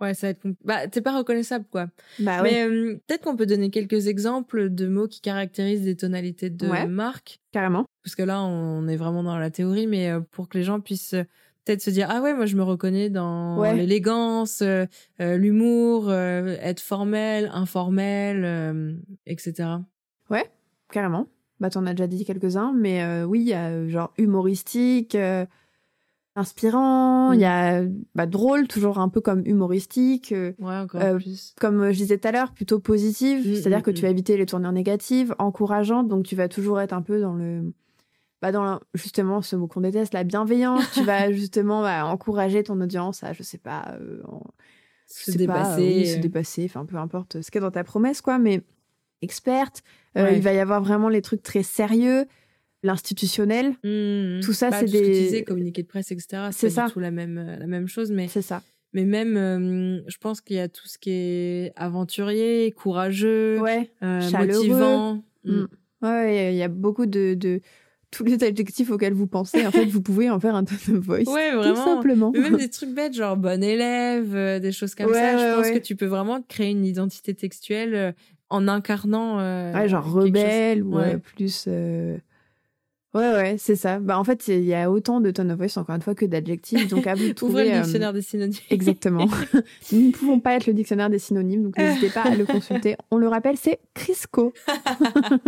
Ouais, 0.00 0.14
ça 0.14 0.28
va 0.28 0.30
être 0.30 0.46
bah 0.64 0.86
t'es 0.88 1.02
pas 1.02 1.16
reconnaissable 1.16 1.66
quoi. 1.70 1.86
bah 2.18 2.42
ouais, 2.42 2.50
Mais 2.50 2.62
euh, 2.66 2.94
peut-être 3.06 3.22
qu'on 3.24 3.36
peut 3.36 3.44
donner 3.46 3.68
quelques 3.70 4.06
exemples 4.06 4.70
de 4.70 4.86
mots 4.88 5.06
qui 5.08 5.20
caractérisent 5.20 5.82
des 5.84 5.94
tonalités 5.96 6.48
de 6.50 6.68
Ouais. 6.68 6.86
marque 6.86 7.38
carrément. 7.52 7.84
parce 8.02 8.14
que 8.14 8.22
là 8.22 8.42
on 8.42 8.88
est 8.88 8.96
vraiment 8.96 9.22
dans 9.22 9.36
la 9.38 9.50
théorie 9.50 9.86
mais 9.86 10.10
pour 10.30 10.48
que 10.48 10.56
les 10.56 10.64
gens 10.64 10.80
puissent 10.80 11.14
peut-être 11.66 11.82
se 11.82 11.90
dire 11.90 12.06
ah 12.10 12.22
ouais 12.22 12.32
moi 12.32 12.46
je 12.46 12.56
me 12.56 12.62
reconnais 12.62 13.10
dans 13.10 13.58
Ouais. 13.58 13.74
l'élégance 13.76 14.62
euh, 14.62 14.86
l'humour 15.20 16.08
euh, 16.08 16.56
être 16.62 16.80
formel 16.80 17.50
informel 17.52 18.42
euh, 18.44 18.94
etc 19.26 19.68
Carrément. 20.92 21.26
Bah, 21.60 21.70
t'en 21.70 21.86
as 21.86 21.92
déjà 21.94 22.06
dit 22.06 22.24
quelques-uns, 22.24 22.72
mais 22.72 23.02
euh, 23.04 23.24
oui, 23.24 23.40
il 23.40 23.48
y 23.48 23.52
a 23.52 23.68
euh, 23.68 23.88
genre 23.88 24.12
humoristique, 24.18 25.14
euh, 25.14 25.44
inspirant, 26.36 27.32
il 27.32 27.38
Mm. 27.38 27.42
y 27.42 27.44
a 27.44 27.82
bah, 28.14 28.26
drôle, 28.26 28.66
toujours 28.68 28.98
un 28.98 29.08
peu 29.08 29.20
comme 29.20 29.42
humoristique, 29.44 30.32
euh, 30.32 30.52
ouais 30.58 30.76
encore 30.76 31.16
plus 31.16 31.54
comme 31.60 31.90
je 31.90 31.96
disais 31.98 32.18
tout 32.18 32.28
à 32.28 32.32
l'heure, 32.32 32.52
plutôt 32.52 32.80
positive, 32.80 33.46
Mm, 33.46 33.54
c'est-à-dire 33.54 33.78
mm, 33.80 33.82
que 33.82 33.90
mm. 33.90 33.94
tu 33.94 34.02
vas 34.02 34.08
éviter 34.08 34.36
les 34.36 34.46
tournures 34.46 34.72
négatives, 34.72 35.34
encourageantes, 35.38 36.08
donc 36.08 36.24
tu 36.24 36.36
vas 36.36 36.48
toujours 36.48 36.80
être 36.80 36.92
un 36.92 37.02
peu 37.02 37.20
dans 37.20 37.34
le. 37.34 37.72
Bah 38.42 38.52
dans 38.52 38.64
la- 38.64 38.80
justement 38.94 39.42
ce 39.42 39.54
mot 39.54 39.66
qu'on 39.66 39.82
déteste, 39.82 40.14
la 40.14 40.24
bienveillance, 40.24 40.90
tu 40.94 41.04
vas 41.04 41.30
justement 41.32 41.82
bah, 41.82 42.06
encourager 42.06 42.62
ton 42.62 42.80
audience 42.80 43.22
à, 43.22 43.34
je 43.34 43.42
sais 43.42 43.58
pas, 43.58 43.98
en- 44.26 44.40
se 45.06 45.32
je 45.32 45.38
sais 45.38 45.46
pas, 45.46 45.62
dépasser. 45.76 45.82
oui, 45.98 46.06
se 46.06 46.18
dépasser, 46.20 46.64
enfin 46.64 46.86
peu 46.86 46.96
importe 46.96 47.42
ce 47.42 47.50
qu'il 47.50 47.60
y 47.60 47.64
a 47.64 47.66
dans 47.66 47.70
ta 47.72 47.84
promesse, 47.84 48.22
quoi, 48.22 48.38
mais 48.38 48.62
experte. 49.22 49.82
Euh, 50.16 50.24
Ouais. 50.24 50.36
Il 50.36 50.42
va 50.42 50.52
y 50.52 50.58
avoir 50.58 50.82
vraiment 50.82 51.08
les 51.08 51.22
trucs 51.22 51.42
très 51.42 51.62
sérieux, 51.62 52.24
l'institutionnel, 52.82 53.74
Mhm. 53.84 54.40
Tout 54.42 54.52
ça, 54.52 54.70
Bah, 54.70 54.78
c'est 54.80 54.86
tout 54.86 54.92
ce 54.92 54.96
que 54.98 55.04
tu 55.04 55.10
des- 55.10 55.20
disais, 55.20 55.44
communiqué 55.44 55.82
de 55.82 55.86
presse, 55.86 56.10
etc. 56.12 56.48
C'est 56.52 56.70
ça. 56.70 56.86
du 56.86 56.92
tout 56.92 57.00
la 57.00 57.10
même, 57.10 57.38
euh, 57.38 57.56
la 57.58 57.66
même 57.66 57.86
chose, 57.88 58.10
mais, 58.10 58.26
c'est 58.28 58.42
ça. 58.42 58.62
mais 58.92 59.04
même, 59.04 59.36
euh, 59.36 60.00
je 60.08 60.16
pense 60.18 60.40
qu'il 60.40 60.56
y 60.56 60.60
a 60.60 60.68
tout 60.68 60.86
ce 60.88 60.98
qui 60.98 61.10
est 61.10 61.72
aventurier, 61.76 62.72
courageux, 62.72 63.60
Ouais, 63.60 63.90
euh, 64.02 64.20
chaleureux. 64.22 64.58
motivant. 64.66 65.22
Mm. 65.44 65.52
Mm. 65.52 65.66
ouais, 66.02 66.54
il 66.54 66.56
y 66.58 66.62
a 66.62 66.68
beaucoup 66.68 67.06
de, 67.06 67.34
de 67.34 67.60
tous 68.10 68.24
les 68.24 68.42
adjectifs 68.42 68.90
auxquels 68.90 69.12
vous 69.12 69.26
pensez. 69.28 69.64
En 69.66 69.70
fait, 69.70 69.84
vous 69.86 70.00
pouvez 70.02 70.28
en 70.30 70.40
faire 70.40 70.54
un 70.56 70.64
tone 70.64 70.96
of 70.96 71.04
voice. 71.04 71.24
Ouais, 71.32 71.52
Tout 71.52 71.58
vraiment. 71.58 71.84
simplement. 71.84 72.30
Mais 72.34 72.40
même 72.40 72.56
des 72.56 72.68
trucs 72.70 72.90
bêtes, 72.94 73.14
genre 73.14 73.36
bon 73.36 73.62
élève, 73.62 74.34
euh, 74.34 74.58
des 74.58 74.72
choses 74.72 74.94
comme 74.96 75.06
Ouais, 75.06 75.12
ça. 75.14 75.36
Je 75.38 75.54
pense 75.60 75.70
que 75.70 75.78
tu 75.78 75.94
peux 75.96 76.06
vraiment 76.06 76.42
créer 76.48 76.70
une 76.70 76.84
identité 76.84 77.34
textuelle 77.34 78.14
en 78.50 78.68
incarnant. 78.68 79.38
euh, 79.40 79.72
Ouais, 79.72 79.88
genre 79.88 80.10
rebelle 80.12 80.82
ou 80.82 80.96
Ouais. 80.98 81.14
euh, 81.14 81.18
plus. 81.18 81.64
euh, 81.68 82.18
Ouais, 83.12 83.32
ouais, 83.32 83.56
c'est 83.58 83.74
ça. 83.74 83.98
Bah, 83.98 84.16
en 84.20 84.22
fait, 84.22 84.46
il 84.46 84.62
y 84.62 84.72
a 84.72 84.88
autant 84.88 85.20
de 85.20 85.32
tone 85.32 85.50
of 85.50 85.58
voice, 85.58 85.76
encore 85.80 85.96
une 85.96 86.00
fois, 86.02 86.14
que 86.14 86.24
d'adjectifs. 86.24 86.86
Donc, 86.86 87.08
à 87.08 87.14
vous 87.16 87.24
de 87.24 87.28
Ouvrez 87.42 87.64
trouver. 87.64 87.64
le 87.64 87.70
euh, 87.72 87.80
dictionnaire 87.82 88.12
des 88.12 88.22
synonymes. 88.22 88.60
Exactement. 88.70 89.26
Nous 89.92 90.00
ne 90.06 90.12
pouvons 90.12 90.38
pas 90.38 90.54
être 90.54 90.68
le 90.68 90.74
dictionnaire 90.74 91.10
des 91.10 91.18
synonymes, 91.18 91.64
donc 91.64 91.76
n'hésitez 91.76 92.08
pas 92.10 92.22
à 92.22 92.36
le 92.36 92.46
consulter. 92.46 92.96
On 93.10 93.16
le 93.16 93.26
rappelle, 93.26 93.56
c'est 93.56 93.80
Crisco. 93.94 94.52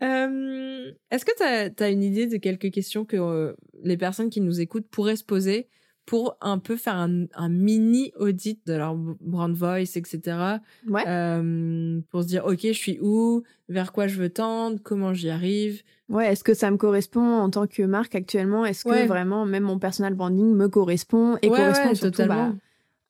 Euh, 0.00 0.92
Est-ce 1.10 1.24
que 1.24 1.32
tu 1.74 1.82
as, 1.82 1.90
une 1.90 2.04
idée 2.04 2.28
de 2.28 2.36
quelques 2.36 2.70
questions 2.70 3.04
que 3.04 3.16
euh, 3.16 3.54
les 3.82 3.96
personnes 3.96 4.30
qui 4.30 4.40
nous 4.40 4.60
écoutent 4.60 4.86
pourraient 4.88 5.16
se 5.16 5.24
poser 5.24 5.66
pour 6.08 6.38
un 6.40 6.58
peu 6.58 6.76
faire 6.76 6.96
un, 6.96 7.26
un 7.34 7.48
mini 7.50 8.12
audit 8.18 8.58
de 8.66 8.72
leur 8.72 8.96
brand 8.96 9.54
voice, 9.54 9.96
etc. 9.96 10.58
Ouais. 10.88 11.06
Euh, 11.06 12.00
pour 12.10 12.22
se 12.22 12.28
dire, 12.28 12.46
OK, 12.46 12.60
je 12.62 12.72
suis 12.72 12.98
où 13.02 13.42
Vers 13.68 13.92
quoi 13.92 14.06
je 14.06 14.18
veux 14.18 14.30
tendre 14.30 14.78
Comment 14.82 15.12
j'y 15.12 15.28
arrive. 15.28 15.82
Ouais, 16.08 16.32
est-ce 16.32 16.42
que 16.42 16.54
ça 16.54 16.70
me 16.70 16.78
correspond 16.78 17.20
en 17.40 17.50
tant 17.50 17.66
que 17.66 17.82
marque 17.82 18.14
actuellement? 18.14 18.64
Est-ce 18.64 18.86
que 18.86 19.06
vraiment, 19.06 19.44
même 19.44 19.64
mon 19.64 19.78
personal 19.78 20.14
branding 20.14 20.54
me 20.54 20.68
correspond 20.68 21.36
et 21.42 21.50
Ouais, 21.50 21.56
correspond 21.56 21.94
surtout 21.94 22.12
totalement. 22.12 22.48
bah, 22.48 22.54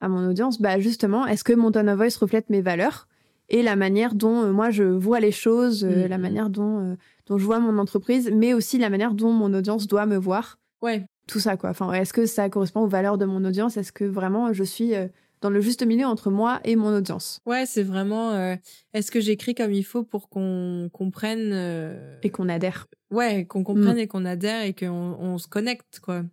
à 0.01 0.09
mon 0.09 0.29
audience? 0.29 0.61
Bah, 0.61 0.77
justement, 0.79 1.25
est-ce 1.25 1.45
que 1.45 1.53
mon 1.53 1.71
tone 1.71 1.87
of 1.87 1.95
voice 1.97 2.17
reflète 2.19 2.49
mes 2.49 2.61
valeurs 2.61 3.07
et 3.47 3.63
la 3.63 3.77
manière 3.77 4.13
dont 4.13 4.43
euh, 4.43 4.51
moi 4.51 4.69
je 4.71 4.83
vois 4.83 5.21
les 5.21 5.31
choses, 5.31 5.85
euh, 5.85 6.07
la 6.09 6.17
manière 6.17 6.49
dont, 6.49 6.79
euh, 6.91 6.95
dont 7.27 7.37
je 7.37 7.45
vois 7.45 7.59
mon 7.59 7.77
entreprise, 7.77 8.29
mais 8.33 8.53
aussi 8.53 8.77
la 8.77 8.89
manière 8.89 9.13
dont 9.13 9.31
mon 9.31 9.53
audience 9.53 9.87
doit 9.87 10.05
me 10.05 10.17
voir? 10.17 10.59
Ouais, 10.81 11.05
tout 11.29 11.39
ça 11.39 11.55
quoi. 11.57 11.69
Enfin, 11.69 11.91
est-ce 11.93 12.11
que 12.13 12.25
ça 12.25 12.49
correspond 12.49 12.81
aux 12.81 12.87
valeurs 12.87 13.17
de 13.17 13.25
mon 13.25 13.45
audience? 13.45 13.77
Est-ce 13.77 13.91
que 13.91 14.03
vraiment 14.03 14.51
je 14.51 14.63
suis 14.63 14.95
euh, 14.95 15.07
dans 15.41 15.49
le 15.49 15.61
juste 15.61 15.85
milieu 15.85 16.05
entre 16.05 16.29
moi 16.31 16.59
et 16.65 16.75
mon 16.75 16.95
audience? 16.95 17.39
Ouais, 17.45 17.65
c'est 17.65 17.83
vraiment. 17.83 18.31
euh, 18.31 18.55
Est-ce 18.93 19.11
que 19.11 19.19
j'écris 19.21 19.55
comme 19.55 19.71
il 19.71 19.83
faut 19.83 20.03
pour 20.03 20.29
qu'on 20.29 20.89
comprenne 20.91 21.51
euh, 21.53 22.17
et 22.23 22.29
qu'on 22.29 22.49
adhère 22.49 22.87
Ouais, 23.11 23.45
qu'on 23.45 23.63
comprenne 23.63 23.97
et 23.99 24.07
qu'on 24.07 24.25
adhère 24.25 24.63
et 24.63 24.73
qu'on 24.73 25.15
on 25.19 25.37
se 25.37 25.47
connecte, 25.47 25.99
quoi. 26.01 26.23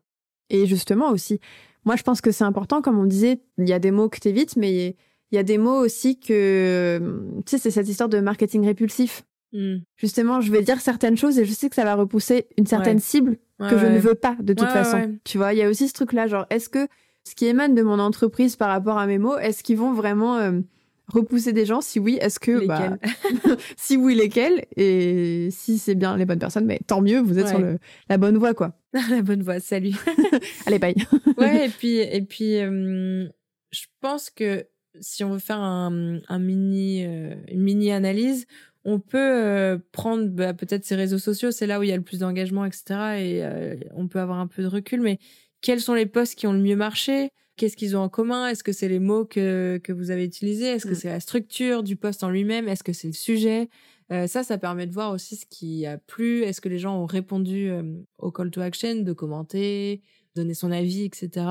Et 0.51 0.67
justement 0.67 1.11
aussi, 1.11 1.41
moi 1.85 1.97
je 1.97 2.03
pense 2.03 2.21
que 2.21 2.31
c'est 2.33 2.45
important, 2.45 2.83
comme 2.83 2.99
on 2.99 3.05
disait, 3.07 3.41
il 3.59 3.69
y 3.69 3.73
a 3.73 3.79
des 3.79 3.91
mots 3.91 4.09
que 4.09 4.19
t'évites, 4.19 4.57
mais 4.57 4.97
il 5.33 5.35
y 5.35 5.39
a 5.39 5.43
des 5.43 5.59
mots 5.59 5.79
aussi 5.85 6.19
que, 6.21 7.01
tu 7.47 7.51
sais, 7.51 7.59
c'est 7.59 7.71
cette 7.73 7.89
histoire 7.89 8.09
de 8.09 8.21
marketing 8.21 8.65
répulsif. 8.65 9.25
Mm. 9.53 9.77
Justement, 9.97 10.41
je 10.41 10.51
vais 10.53 10.63
dire 10.63 10.81
certaines 10.81 11.17
choses 11.17 11.39
et 11.39 11.45
je 11.45 11.53
sais 11.53 11.69
que 11.69 11.75
ça 11.75 11.85
va 11.85 11.95
repousser 11.95 12.47
une 12.59 12.67
certaine 12.67 12.97
Ouais. 12.97 13.03
cible 13.03 13.37
Ouais, 13.59 13.71
que 13.71 13.79
je 13.79 13.87
ne 13.87 13.99
veux 13.99 14.15
pas 14.15 14.37
de 14.41 14.53
toute 14.53 14.69
façon. 14.69 15.17
Tu 15.25 15.39
vois, 15.39 15.55
il 15.55 15.59
y 15.59 15.63
a 15.63 15.69
aussi 15.71 15.89
ce 15.89 15.95
truc-là, 15.95 16.27
genre, 16.27 16.45
est-ce 16.51 16.69
que 16.69 16.87
ce 17.25 17.35
qui 17.35 17.47
émane 17.47 17.75
de 17.75 17.83
mon 17.83 17.99
entreprise 17.99 18.55
par 18.57 18.69
rapport 18.69 18.99
à 18.99 19.07
mes 19.07 19.19
mots, 19.19 19.39
est-ce 19.39 19.63
qu'ils 19.63 19.79
vont 19.79 19.93
vraiment 19.95 20.37
euh, 20.37 20.61
repousser 21.09 21.53
des 21.55 21.65
gens? 21.65 21.81
Si 21.81 21.99
oui, 21.99 22.19
est-ce 22.21 22.39
que... 22.39 22.67
bah, 22.67 22.99
si 23.77 23.97
oui, 23.97 24.15
lesquels? 24.15 24.67
Et 24.77 25.49
si 25.51 25.79
c'est 25.79 25.95
bien 25.95 26.17
les 26.19 26.27
bonnes 26.27 26.39
personnes, 26.39 26.67
mais 26.67 26.81
tant 26.87 27.01
mieux, 27.01 27.19
vous 27.21 27.39
êtes 27.39 27.49
sur 27.49 27.59
le, 27.59 27.79
la 28.11 28.19
bonne 28.19 28.37
voie, 28.37 28.53
quoi. 28.55 28.75
La 29.11 29.23
bonne 29.23 29.43
voix, 29.43 29.59
salut. 29.61 29.95
Allez, 30.67 30.79
bye. 30.79 30.95
ouais, 31.39 31.67
et 31.67 31.69
puis, 31.71 31.97
et 31.97 32.23
puis 32.23 32.59
euh, 32.59 33.27
je 33.71 33.85
pense 34.01 34.31
que 34.31 34.67
si 35.01 35.25
on 35.25 35.31
veut 35.31 35.39
faire 35.39 35.61
un, 35.61 36.21
un 36.29 36.39
mini, 36.39 37.05
euh, 37.05 37.35
une 37.49 37.63
mini 37.63 37.91
analyse, 37.93 38.47
on 38.89 39.01
peut 39.01 39.19
euh, 39.19 39.79
prendre 39.93 40.29
bah, 40.29 40.55
peut-être 40.55 40.85
ces 40.85 40.95
réseaux 40.95 41.19
sociaux, 41.19 41.51
c'est 41.51 41.67
là 41.67 41.81
où 41.81 41.83
il 41.83 41.89
y 41.89 41.93
a 41.93 41.97
le 41.97 42.03
plus 42.03 42.21
d'engagement, 42.21 42.65
etc. 42.65 42.85
Et 43.19 43.45
euh, 43.45 43.75
on 43.95 44.07
peut 44.07 44.21
avoir 44.21 44.39
un 44.39 44.47
peu 44.47 44.63
de 44.63 44.69
recul, 44.69 45.01
mais 45.01 45.19
quels 45.61 45.81
sont 45.81 45.95
les 45.95 46.07
posts 46.07 46.37
qui 46.37 46.47
ont 46.47 46.53
le 46.53 46.61
mieux 46.61 46.77
marché? 46.77 47.31
Qu'est-ce 47.57 47.77
qu'ils 47.77 47.97
ont 47.97 48.01
en 48.01 48.09
commun? 48.09 48.47
Est-ce 48.49 48.63
que 48.63 48.71
c'est 48.73 48.89
les 48.89 49.01
mots 49.01 49.25
que, 49.25 49.81
que 49.83 49.93
vous 49.93 50.11
avez 50.13 50.25
utilisés? 50.25 50.67
Est-ce 50.67 50.87
que 50.87 50.93
Mm. 50.93 50.95
c'est 50.95 51.09
la 51.09 51.21
structure 51.21 51.83
du 51.83 51.97
post 51.97 52.23
en 52.23 52.31
lui-même? 52.31 52.69
Est-ce 52.69 52.85
que 52.85 52.93
c'est 52.93 53.09
le 53.09 53.13
sujet? 53.15 53.69
Euh, 54.13 54.29
Ça, 54.29 54.45
ça 54.45 54.57
permet 54.57 54.87
de 54.87 54.93
voir 54.93 55.11
aussi 55.13 55.35
ce 55.35 55.47
qui 55.47 55.85
a 55.85 55.99
plu. 55.99 56.43
Est-ce 56.45 56.61
que 56.61 56.69
les 56.69 56.79
gens 56.79 56.97
ont 56.97 57.07
répondu 57.07 57.69
euh, 57.71 57.83
au 58.19 58.31
call 58.31 58.51
to 58.53 58.61
action, 58.61 58.95
de 59.03 59.13
commenter, 59.13 60.01
donner 60.37 60.55
son 60.55 60.71
avis, 60.71 61.05
etc. 61.05 61.47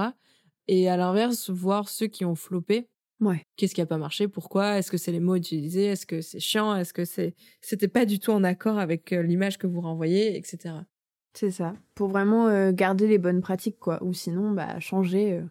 Et 0.70 0.88
à 0.90 0.96
l'inverse, 0.96 1.50
voir 1.50 1.90
ceux 1.90 2.08
qui 2.08 2.24
ont 2.24 2.36
floppé. 2.36 2.88
Ouais. 3.22 3.44
Qu'est-ce 3.56 3.74
qui 3.74 3.82
a 3.82 3.86
pas 3.86 3.98
marché? 3.98 4.28
Pourquoi? 4.28 4.78
Est-ce 4.78 4.92
que 4.92 4.98
c'est 4.98 5.12
les 5.12 5.20
mots 5.22 5.36
utilisés? 5.36 5.86
Est-ce 5.86 6.06
que 6.06 6.20
c'est 6.22 6.40
chiant? 6.40 6.76
Est-ce 6.76 6.94
que 6.94 7.06
c'est 7.06 7.34
c'était 7.62 7.88
pas 7.88 8.06
du 8.06 8.20
tout 8.20 8.32
en 8.32 8.44
accord 8.44 8.78
avec 8.78 9.14
euh, 9.14 9.22
l'image 9.22 9.58
que 9.58 9.68
vous 9.68 9.80
renvoyez, 9.82 10.36
etc. 10.38 10.76
C'est 11.34 11.52
ça. 11.52 11.74
Pour 11.96 12.10
vraiment 12.10 12.48
euh, 12.48 12.72
garder 12.74 13.08
les 13.08 13.18
bonnes 13.18 13.42
pratiques, 13.42 13.80
quoi. 13.80 14.04
Ou 14.04 14.14
sinon, 14.14 14.52
bah, 14.52 14.80
changer, 14.80 15.34
euh, 15.34 15.44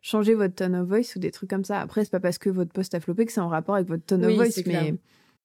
changer 0.00 0.34
votre 0.34 0.54
tone 0.54 0.74
of 0.74 0.88
voice 0.88 1.14
ou 1.16 1.18
des 1.18 1.30
trucs 1.30 1.50
comme 1.50 1.64
ça. 1.64 1.80
Après, 1.80 2.04
c'est 2.04 2.10
pas 2.10 2.20
parce 2.20 2.38
que 2.38 2.48
votre 2.50 2.72
post 2.72 2.94
a 2.94 3.00
floppé 3.00 3.26
que 3.26 3.32
c'est 3.32 3.40
en 3.40 3.48
rapport 3.48 3.74
avec 3.74 3.88
votre 3.88 4.04
tone 4.04 4.24
Oui, 4.24 4.32
of 4.32 4.36
voice, 4.38 4.62
clair. 4.62 4.82
mais, 4.82 4.94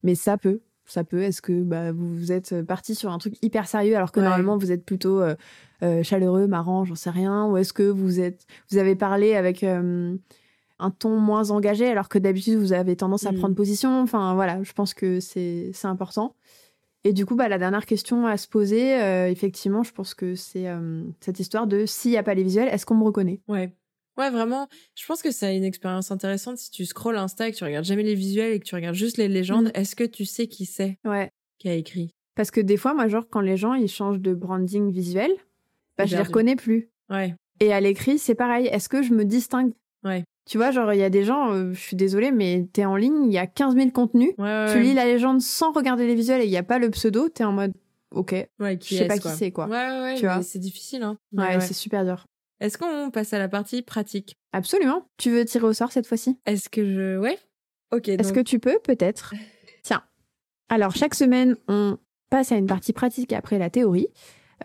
mais 0.04 0.16
ça 0.16 0.38
peut. 0.38 0.62
Ça 0.86 1.04
peut. 1.04 1.22
Est-ce 1.24 1.42
que 1.42 1.62
bah, 1.64 1.92
vous 1.92 2.16
vous 2.16 2.32
êtes 2.32 2.62
parti 2.62 2.94
sur 2.96 3.12
un 3.12 3.18
truc 3.18 3.36
hyper 3.42 3.68
sérieux 3.68 3.96
alors 3.98 4.12
que 4.12 4.20
Ouais. 4.20 4.26
normalement 4.26 4.58
vous 4.58 4.72
êtes 4.72 4.86
plutôt 4.86 5.20
euh, 5.22 6.04
chaleureux, 6.04 6.46
marrant, 6.48 6.86
j'en 6.86 6.96
sais 6.96 7.10
rien? 7.10 7.48
Ou 7.48 7.58
est-ce 7.58 7.74
que 7.74 7.84
vous 7.84 8.20
êtes, 8.20 8.46
vous 8.70 8.78
avez 8.78 8.96
parlé 8.96 9.34
avec 9.36 9.66
un 10.80 10.92
ton 10.92 11.18
moins 11.20 11.52
engagé 11.52 11.88
alors 11.88 12.10
que 12.10 12.20
d'habitude 12.20 12.56
vous 12.56 12.74
avez 12.74 12.96
tendance 12.96 13.26
à 13.26 13.32
Mm. 13.32 13.38
prendre 13.40 13.56
position 13.56 14.02
Enfin 14.02 14.34
voilà, 14.36 14.62
je 14.64 14.74
pense 14.74 14.94
que 14.94 15.20
c'est 15.20 15.72
important. 15.84 16.36
Et 17.04 17.14
du 17.14 17.26
coup, 17.26 17.36
bah, 17.36 17.48
la 17.48 17.60
dernière 17.60 17.86
question 17.86 18.26
à 18.26 18.36
se 18.36 18.48
poser, 18.48 19.00
euh, 19.00 19.30
effectivement, 19.30 19.84
je 19.84 19.92
pense 19.92 20.16
que 20.16 20.34
c'est 20.36 20.68
euh, 20.68 21.04
cette 21.20 21.40
histoire 21.40 21.68
de 21.68 21.86
s'il 21.86 22.12
n'y 22.12 22.18
a 22.18 22.24
pas 22.24 22.34
les 22.34 22.42
visuels, 22.44 22.68
est-ce 22.70 22.86
qu'on 22.86 22.96
me 22.96 23.04
reconnaît? 23.04 23.42
Ouais. 23.48 23.72
Ouais, 24.18 24.30
vraiment. 24.32 24.68
Je 24.96 25.06
pense 25.06 25.22
que 25.22 25.30
c'est 25.30 25.56
une 25.56 25.64
expérience 25.66 26.10
intéressante 26.10 26.58
si 26.58 26.72
tu 26.72 26.86
scrolles 26.86 27.18
Insta 27.18 27.48
et 27.48 27.52
que 27.52 27.58
tu 27.58 27.64
regardes 27.64 27.86
jamais 27.86 28.02
les 28.04 28.16
visuels 28.16 28.54
et 28.54 28.60
que 28.60 28.66
tu 28.66 28.74
regardes 28.74 28.96
juste 28.96 29.18
les 29.18 29.28
légendes. 29.28 29.66
Mm. 29.68 29.72
Est-ce 29.80 29.96
que 29.96 30.04
tu 30.06 30.26
sais 30.26 30.48
qui 30.48 30.66
c'est? 30.66 30.98
Ouais. 31.06 31.30
qui 31.60 31.70
a 31.70 31.74
écrit? 31.74 32.10
Parce 32.36 32.50
que 32.50 32.60
des 32.60 32.76
fois, 32.78 32.94
moi, 32.94 33.08
genre, 33.08 33.26
quand 33.30 33.40
les 33.42 33.56
gens 33.58 33.76
ils 33.76 33.88
changent 33.88 34.20
de 34.20 34.34
branding 34.34 34.90
visuel, 34.92 35.32
bah, 35.98 36.06
je 36.06 36.16
les 36.18 36.24
reconnais 36.24 36.56
plus. 36.56 36.90
Ouais. 37.10 37.36
Et 37.60 37.72
à 37.72 37.80
l'écrit, 37.82 38.18
c'est 38.18 38.36
pareil. 38.36 38.66
Est-ce 38.68 38.90
que 38.90 39.02
je 39.04 39.14
me 39.14 39.24
distingue? 39.26 39.74
Ouais. 40.04 40.24
Tu 40.46 40.58
vois, 40.58 40.72
genre, 40.72 40.94
il 40.94 41.00
y 41.00 41.04
a 41.04 41.10
des 41.10 41.24
gens, 41.24 41.52
euh, 41.54 41.74
je 41.74 41.80
suis 41.80 41.96
désolée, 41.96 42.32
mais 42.32 42.68
t'es 42.72 42.86
en 42.86 42.96
ligne, 42.96 43.26
il 43.26 43.34
y 43.34 43.38
a 43.38 43.48
15 43.48 43.76
000 43.76 43.90
contenus. 43.90 44.34
Ouais, 44.38 44.44
ouais. 44.44 44.74
Tu 44.74 44.80
lis 44.82 44.94
la 44.94 45.06
légende 45.06 45.42
sans 45.42 45.72
regarder 45.72 46.06
les 46.06 46.14
visuels 46.16 46.42
et 46.42 46.46
il 46.46 46.52
n'y 46.52 46.58
a 46.58 46.64
pas 46.64 46.78
le 46.78 46.90
pseudo, 46.92 47.30
t'es 47.30 47.44
en 47.44 47.52
mode, 47.52 47.74
ok. 48.12 48.36
Ouais, 48.60 48.78
qui 48.78 48.96
je 48.96 49.02
sais 49.02 49.08
pas 49.08 49.18
qui 49.18 49.30
c'est, 49.30 49.52
quoi. 49.52 49.66
Ouais, 49.66 49.72
ouais, 49.72 50.02
ouais, 50.02 50.16
Tu 50.16 50.26
mais 50.26 50.34
vois 50.34 50.44
c'est 50.44 50.60
difficile, 50.60 51.02
hein. 51.04 51.18
Ouais, 51.34 51.60
c'est 51.62 51.74
super 51.74 52.06
dur. 52.06 52.26
Est-ce 52.60 52.78
qu'on 52.78 53.10
passe 53.12 53.34
à 53.34 53.40
la 53.40 53.50
partie 53.50 53.82
pratique? 53.82 54.38
Absolument. 54.54 55.08
Tu 55.18 55.30
veux 55.30 55.44
tirer 55.44 55.66
au 55.66 55.74
sort 55.74 55.92
cette 55.92 56.08
fois-ci? 56.08 56.38
Est-ce 56.46 56.70
que 56.70 56.86
je. 56.86 57.18
Ouais 57.18 57.38
Ok, 57.92 58.08
Est-ce 58.08 58.32
que 58.32 58.40
tu 58.40 58.60
peux 58.60 58.80
Peut-être? 58.84 59.34
Tiens. 59.84 60.04
Alors, 60.70 60.96
chaque 60.96 61.16
semaine, 61.16 61.58
on 61.68 61.98
passe 62.30 62.52
à 62.52 62.56
une 62.58 62.66
partie 62.66 62.94
pratique 62.94 63.34
après 63.34 63.60
la 63.60 63.70
théorie. 63.70 64.08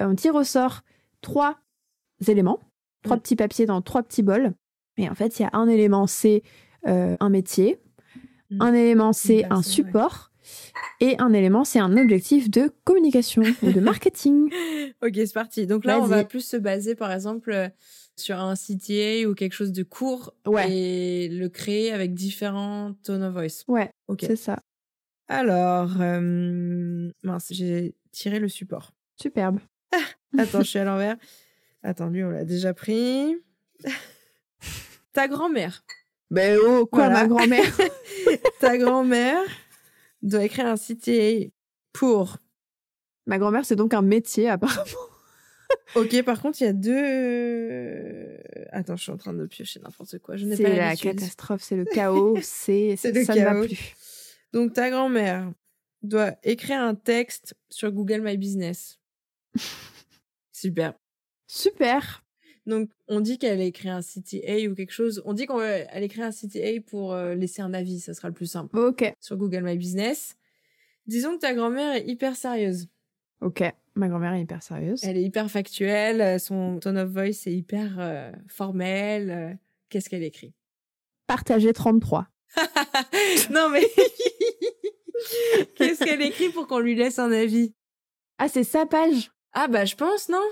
Euh, 0.00 0.06
on 0.08 0.14
tire 0.14 0.34
au 0.34 0.44
sort 0.44 0.82
trois 1.20 1.58
éléments, 2.26 2.60
trois 3.02 3.16
petits 3.16 3.36
papiers 3.36 3.66
dans 3.66 3.82
trois 3.82 4.02
petits 4.02 4.22
bols. 4.22 4.52
Et 5.00 5.08
en 5.08 5.14
fait, 5.14 5.38
il 5.38 5.42
y 5.42 5.44
a 5.46 5.50
un 5.52 5.68
élément, 5.68 6.06
c'est 6.06 6.42
euh, 6.86 7.16
un 7.20 7.28
métier. 7.30 7.78
Mm. 8.50 8.62
Un 8.62 8.74
élément, 8.74 9.12
c'est 9.12 9.44
un 9.50 9.62
support. 9.62 10.30
Et 11.00 11.16
un 11.18 11.32
élément, 11.32 11.64
c'est 11.64 11.78
un 11.78 11.96
objectif 11.96 12.50
de 12.50 12.70
communication 12.84 13.42
ou 13.62 13.72
de 13.72 13.80
marketing. 13.80 14.50
Ok, 15.02 15.12
c'est 15.14 15.32
parti. 15.32 15.66
Donc 15.66 15.86
là, 15.86 15.98
on 15.98 16.04
va 16.04 16.24
plus 16.24 16.44
se 16.44 16.58
baser, 16.58 16.94
par 16.94 17.10
exemple, 17.10 17.52
euh, 17.52 17.68
sur 18.16 18.38
un 18.38 18.54
CTA 18.54 19.26
ou 19.26 19.34
quelque 19.34 19.54
chose 19.54 19.72
de 19.72 19.82
court 19.82 20.34
Ouais. 20.46 20.70
et 20.70 21.28
le 21.30 21.48
créer 21.48 21.90
avec 21.90 22.12
différents 22.12 22.92
tone 23.02 23.22
of 23.22 23.32
voice. 23.32 23.64
Ouais, 23.66 23.90
Ok. 24.08 24.24
c'est 24.26 24.36
ça. 24.36 24.58
Alors, 25.28 26.02
euh, 26.02 27.10
mince, 27.22 27.46
j'ai 27.50 27.94
tiré 28.12 28.40
le 28.40 28.48
support. 28.48 28.92
Superbe. 29.16 29.60
Attends, 30.36 30.60
je 30.60 30.68
suis 30.68 30.78
à 30.78 30.84
l'envers. 30.84 31.16
Attends, 31.82 32.08
lui, 32.08 32.22
on 32.22 32.28
l'a 32.30 32.44
déjà 32.44 32.74
pris. 32.74 33.36
Ta 35.12 35.28
grand-mère. 35.28 35.84
Ben 36.30 36.58
oh, 36.64 36.86
quoi, 36.86 37.08
Voilà. 37.08 37.22
ma 37.22 37.28
grand-mère 37.28 37.76
Ta 38.60 38.78
grand-mère 38.78 39.42
doit 40.22 40.44
écrire 40.44 40.66
un 40.66 40.76
CTA 40.76 41.50
pour. 41.92 42.36
Ma 43.26 43.38
grand-mère, 43.38 43.64
c'est 43.64 43.76
donc 43.76 43.94
un 43.94 44.02
métier, 44.02 44.48
apparemment. 44.48 44.84
ok, 45.96 46.22
par 46.22 46.40
contre, 46.40 46.60
il 46.60 46.64
y 46.64 46.68
a 46.68 46.72
deux. 46.72 48.38
Attends, 48.72 48.96
je 48.96 49.02
suis 49.02 49.12
en 49.12 49.16
train 49.16 49.32
de 49.32 49.44
piocher 49.46 49.80
n'importe 49.80 50.18
quoi. 50.18 50.36
Je 50.36 50.46
n'ai 50.46 50.56
C'est 50.56 50.62
pas 50.62 50.68
la 50.70 50.76
l'habitude. 50.76 51.16
catastrophe, 51.16 51.62
c'est 51.62 51.76
le 51.76 51.84
chaos, 51.84 52.38
c'est 52.42 52.96
C'est 52.96 53.12
le 53.12 53.24
ça 53.24 53.34
ne 53.34 53.42
va 53.44 53.54
plus. 53.66 53.94
Donc, 54.52 54.72
ta 54.72 54.90
grand-mère 54.90 55.50
doit 56.02 56.34
écrire 56.44 56.80
un 56.80 56.94
texte 56.94 57.54
sur 57.68 57.90
Google 57.92 58.20
My 58.22 58.36
Business. 58.36 58.98
Super. 60.52 60.94
Super. 61.46 62.24
Donc, 62.66 62.90
on 63.08 63.20
dit 63.20 63.38
qu'elle 63.38 63.60
a 63.60 63.64
écrit 63.64 63.88
un 63.88 64.00
CTA 64.02 64.68
ou 64.70 64.74
quelque 64.74 64.92
chose. 64.92 65.22
On 65.24 65.32
dit 65.32 65.46
qu'elle 65.46 66.02
écrit 66.04 66.22
un 66.22 66.30
CTA 66.30 66.80
pour 66.86 67.12
euh, 67.14 67.34
laisser 67.34 67.62
un 67.62 67.72
avis. 67.74 68.00
Ça 68.00 68.14
sera 68.14 68.28
le 68.28 68.34
plus 68.34 68.46
simple. 68.46 68.76
Ok. 68.78 69.12
Sur 69.20 69.36
Google 69.36 69.62
My 69.62 69.76
Business. 69.76 70.36
Disons 71.06 71.34
que 71.36 71.40
ta 71.40 71.54
grand-mère 71.54 71.94
est 71.96 72.06
hyper 72.06 72.36
sérieuse. 72.36 72.88
Ok. 73.40 73.62
Ma 73.94 74.08
grand-mère 74.08 74.34
est 74.34 74.42
hyper 74.42 74.62
sérieuse. 74.62 75.02
Elle 75.02 75.16
est 75.16 75.22
hyper 75.22 75.50
factuelle. 75.50 76.38
Son 76.38 76.78
tone 76.78 76.98
of 76.98 77.08
voice 77.10 77.46
est 77.46 77.52
hyper 77.54 77.96
euh, 77.98 78.30
formel. 78.48 79.30
euh, 79.30 79.52
Qu'est-ce 79.88 80.08
qu'elle 80.10 80.22
écrit? 80.22 80.52
Partagé 81.26 81.72
33. 81.72 82.28
Non, 83.50 83.68
mais. 83.70 83.82
Qu'est-ce 85.76 86.04
qu'elle 86.04 86.22
écrit 86.22 86.48
pour 86.50 86.66
qu'on 86.66 86.78
lui 86.78 86.94
laisse 86.94 87.18
un 87.18 87.32
avis? 87.32 87.74
Ah, 88.38 88.48
c'est 88.48 88.64
sa 88.64 88.86
page? 88.86 89.30
Ah, 89.52 89.68
bah, 89.68 89.84
je 89.84 89.94
pense, 89.96 90.28
non? 90.28 90.42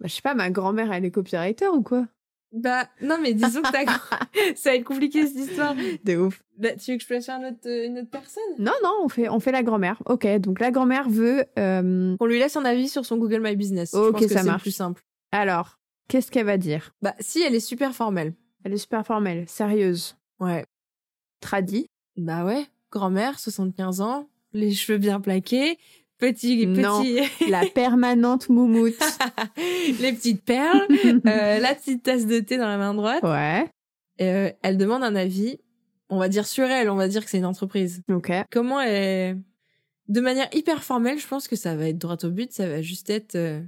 Bah, 0.00 0.06
je 0.08 0.14
sais 0.14 0.22
pas, 0.22 0.34
ma 0.34 0.50
grand-mère, 0.50 0.92
elle 0.92 1.04
est 1.04 1.10
copywriter 1.10 1.68
ou 1.68 1.82
quoi? 1.82 2.06
Bah, 2.52 2.88
non, 3.02 3.18
mais 3.20 3.34
disons 3.34 3.62
que 3.62 3.72
ta 3.72 3.84
Ça 4.56 4.70
va 4.70 4.76
être 4.76 4.84
compliqué 4.84 5.26
cette 5.26 5.36
histoire. 5.36 5.74
De 6.04 6.16
ouf. 6.16 6.42
Bah, 6.56 6.72
tu 6.76 6.92
veux 6.92 6.96
que 6.98 7.02
je 7.02 7.08
place 7.08 7.28
un 7.28 7.48
autre, 7.48 7.58
euh, 7.66 7.86
une 7.86 7.98
autre 7.98 8.10
personne? 8.10 8.42
Non, 8.58 8.72
non, 8.82 8.92
on 9.02 9.08
fait, 9.08 9.28
on 9.28 9.40
fait 9.40 9.50
la 9.52 9.62
grand-mère. 9.64 10.00
Ok, 10.06 10.26
donc 10.38 10.60
la 10.60 10.70
grand-mère 10.70 11.08
veut. 11.08 11.44
euh, 11.58 12.16
Qu'on 12.16 12.26
lui 12.26 12.38
laisse 12.38 12.56
un 12.56 12.64
avis 12.64 12.88
sur 12.88 13.04
son 13.04 13.16
Google 13.16 13.40
My 13.42 13.56
Business. 13.56 13.90
je 13.92 13.98
Ok, 13.98 14.12
pense 14.12 14.20
que 14.26 14.28
ça 14.28 14.44
marche. 14.44 14.62
plus 14.62 14.70
simple. 14.70 15.02
Alors, 15.32 15.78
qu'est-ce 16.08 16.30
qu'elle 16.30 16.46
va 16.46 16.56
dire? 16.58 16.94
Bah, 17.02 17.14
si 17.18 17.42
elle 17.42 17.54
est 17.56 17.60
super 17.60 17.92
formelle. 17.92 18.34
Elle 18.62 18.72
est 18.72 18.78
super 18.78 19.04
formelle, 19.04 19.48
sérieuse, 19.48 20.16
Ouais. 20.40 20.64
tradie. 21.40 21.86
Bah 22.16 22.44
ouais. 22.44 22.66
Grand-mère, 22.92 23.38
75 23.40 24.00
ans, 24.00 24.28
les 24.52 24.70
cheveux 24.72 24.98
bien 24.98 25.20
plaqués, 25.20 25.78
petit, 26.18 26.66
Non. 26.66 27.02
petit, 27.02 27.20
La 27.50 27.62
permanente 27.66 28.48
moumoute. 28.48 28.94
les 30.00 30.12
petites 30.12 30.42
perles, 30.44 30.86
euh, 31.26 31.58
la 31.58 31.74
petite 31.74 32.02
tasse 32.02 32.26
de 32.26 32.40
thé 32.40 32.56
dans 32.56 32.68
la 32.68 32.78
main 32.78 32.94
droite. 32.94 33.22
ouais. 33.22 33.66
Euh, 34.20 34.50
elle 34.62 34.76
demande 34.76 35.02
un 35.02 35.16
avis. 35.16 35.58
On 36.08 36.18
va 36.18 36.28
dire 36.28 36.46
sur 36.46 36.64
elle, 36.66 36.88
on 36.90 36.94
va 36.96 37.08
dire 37.08 37.24
que 37.24 37.30
c'est 37.30 37.38
une 37.38 37.46
entreprise. 37.46 38.02
Ok. 38.10 38.30
Comment 38.52 38.80
elle... 38.80 39.40
De 40.06 40.20
manière 40.20 40.48
hyper 40.52 40.84
formelle, 40.84 41.18
je 41.18 41.26
pense 41.26 41.48
que 41.48 41.56
ça 41.56 41.74
va 41.74 41.88
être 41.88 41.98
droit 41.98 42.16
au 42.24 42.30
but, 42.30 42.52
ça 42.52 42.68
va 42.68 42.80
juste 42.82 43.08
être... 43.10 43.34
euh, 43.36 43.60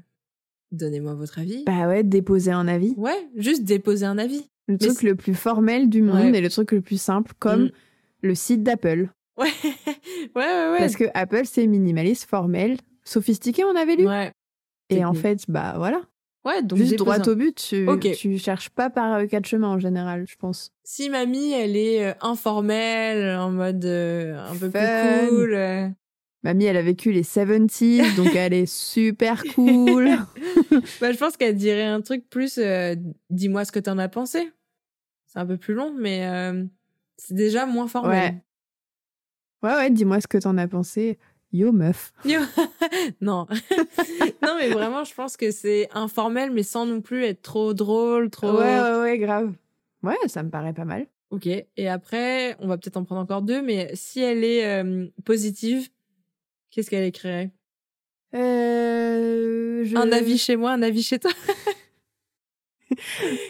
Donnez-moi 0.71 1.15
votre 1.15 1.39
avis. 1.39 1.65
Bah 1.65 1.89
ouais, 1.89 2.03
déposer 2.05 2.51
un 2.53 2.69
avis. 2.69 2.93
Ouais, 2.97 3.17
juste 3.37 3.65
déposer 3.65 4.05
un 4.05 4.19
avis. 4.19 4.45
Le 4.69 4.77
Mais 4.81 4.87
truc 4.87 5.03
le 5.03 5.15
plus 5.15 5.35
formel 5.35 5.89
du 5.89 6.03
monde 6.03 6.17
Ouais. 6.33 6.39
et 6.39 6.41
le 6.41 6.51
truc 6.51 6.73
le 6.73 6.81
plus 6.81 7.01
simple, 7.01 7.33
comme 7.39 7.65
Mm. 7.67 7.71
le 8.23 8.35
site 8.35 8.63
d'Apple. 8.63 9.09
Ouais, 9.39 9.49
ouais, 10.35 10.43
ouais, 10.43 10.71
ouais. 10.73 10.79
Parce 10.79 10.97
que 10.97 11.05
Apple, 11.15 11.43
c'est 11.45 11.67
minimaliste, 11.67 12.29
formel, 12.29 12.77
sophistiqué, 13.05 13.65
on 13.65 13.77
avait 13.77 13.97
lu. 13.97 14.07
Ouais, 14.07 14.33
et 14.91 15.05
en 15.05 15.15
fait, 15.15 15.41
bah 15.49 15.75
voilà. 15.77 16.01
ouais 16.45 16.63
donc 16.63 16.79
Juste 16.79 16.97
droit 16.97 17.19
au 17.29 17.35
but. 17.35 17.57
Tu, 17.57 17.87
Ok. 17.89 18.11
tu 18.13 18.39
cherches 18.39 18.71
pas 18.71 18.89
par 18.91 19.15
euh, 19.15 19.27
quatre 19.27 19.47
chemins 19.47 19.69
en 19.69 19.79
général, 19.79 20.25
je 20.29 20.37
pense. 20.37 20.71
Si 20.85 21.11
mamie, 21.11 21.53
elle 21.53 21.77
est 21.77 22.07
euh, 22.07 22.15
informelle, 22.21 23.37
en 23.37 23.51
mode 23.51 23.85
euh, 23.85 24.39
un 24.49 24.57
peu 24.57 24.71
Fun. 24.71 24.79
plus 25.27 25.31
cool. 25.31 25.55
euh, 25.55 25.89
Mamie, 26.43 26.67
elle 26.67 26.77
a 26.77 26.83
vécu 26.83 27.11
les 27.11 27.25
70s, 27.25 28.15
donc 28.15 28.35
elle 28.37 28.53
est 28.53 28.67
super 28.67 29.43
cool. 29.55 30.09
Bah, 31.01 31.11
je 31.13 31.17
pense 31.19 31.37
qu'elle 31.37 31.57
dirait 31.57 31.83
un 31.85 32.01
truc 32.01 32.29
plus 32.31 32.59
euh, 32.59 32.95
dis-moi 33.31 33.65
ce 33.65 33.73
que 33.73 33.79
t'en 33.81 33.99
as 33.99 34.09
pensé. 34.09 34.51
C'est 35.27 35.39
un 35.41 35.47
peu 35.47 35.57
plus 35.57 35.75
long, 35.75 35.93
mais 35.99 36.27
c'est 37.19 37.35
déjà 37.35 37.67
moins 37.67 37.89
formel. 37.89 38.13
Ouais, 38.35 38.43
ouais, 39.77 39.91
dis-moi 39.91 40.21
ce 40.21 40.27
que 40.27 40.39
t'en 40.39 40.57
as 40.59 40.69
pensé. 40.69 41.19
Yo, 41.53 41.73
meuf. 41.73 42.13
Yo. 42.25 42.41
non. 43.21 43.47
non, 44.43 44.57
mais 44.59 44.69
vraiment, 44.69 45.05
je 45.05 45.15
pense 45.15 45.37
que 45.37 45.51
c'est 45.51 45.89
informel, 45.95 46.51
mais 46.51 46.63
sans 46.63 46.87
non 46.87 47.01
plus 47.01 47.25
être 47.25 47.43
trop 47.43 47.73
drôle, 47.75 48.31
trop. 48.31 48.59
Ouais, 48.59 48.81
ouais, 48.81 48.99
ouais, 49.01 49.19
grave. 49.19 49.53
Ouais, 50.03 50.17
ça 50.27 50.43
me 50.43 50.51
paraît 50.51 50.75
pas 50.75 50.85
mal. 50.85 51.07
Ok. 51.31 51.47
Et 51.47 51.89
après, 51.89 52.57
on 52.61 52.69
va 52.69 52.77
peut-être 52.79 52.97
en 52.97 53.05
prendre 53.05 53.21
encore 53.23 53.43
deux, 53.43 53.63
mais 53.63 53.91
si 53.95 54.21
elle 54.21 54.45
est 54.45 54.65
euh, 54.67 55.07
positive, 55.25 55.89
qu'est-ce 56.71 56.91
qu'elle 56.91 57.05
écrirait? 57.05 57.51
Euh, 58.35 59.85
je- 59.85 59.97
Un 59.97 60.13
avis 60.13 60.39
chez 60.39 60.57
moi, 60.57 60.73
un 60.73 60.83
avis 60.83 61.03
chez 61.03 61.19
toi. 61.19 61.31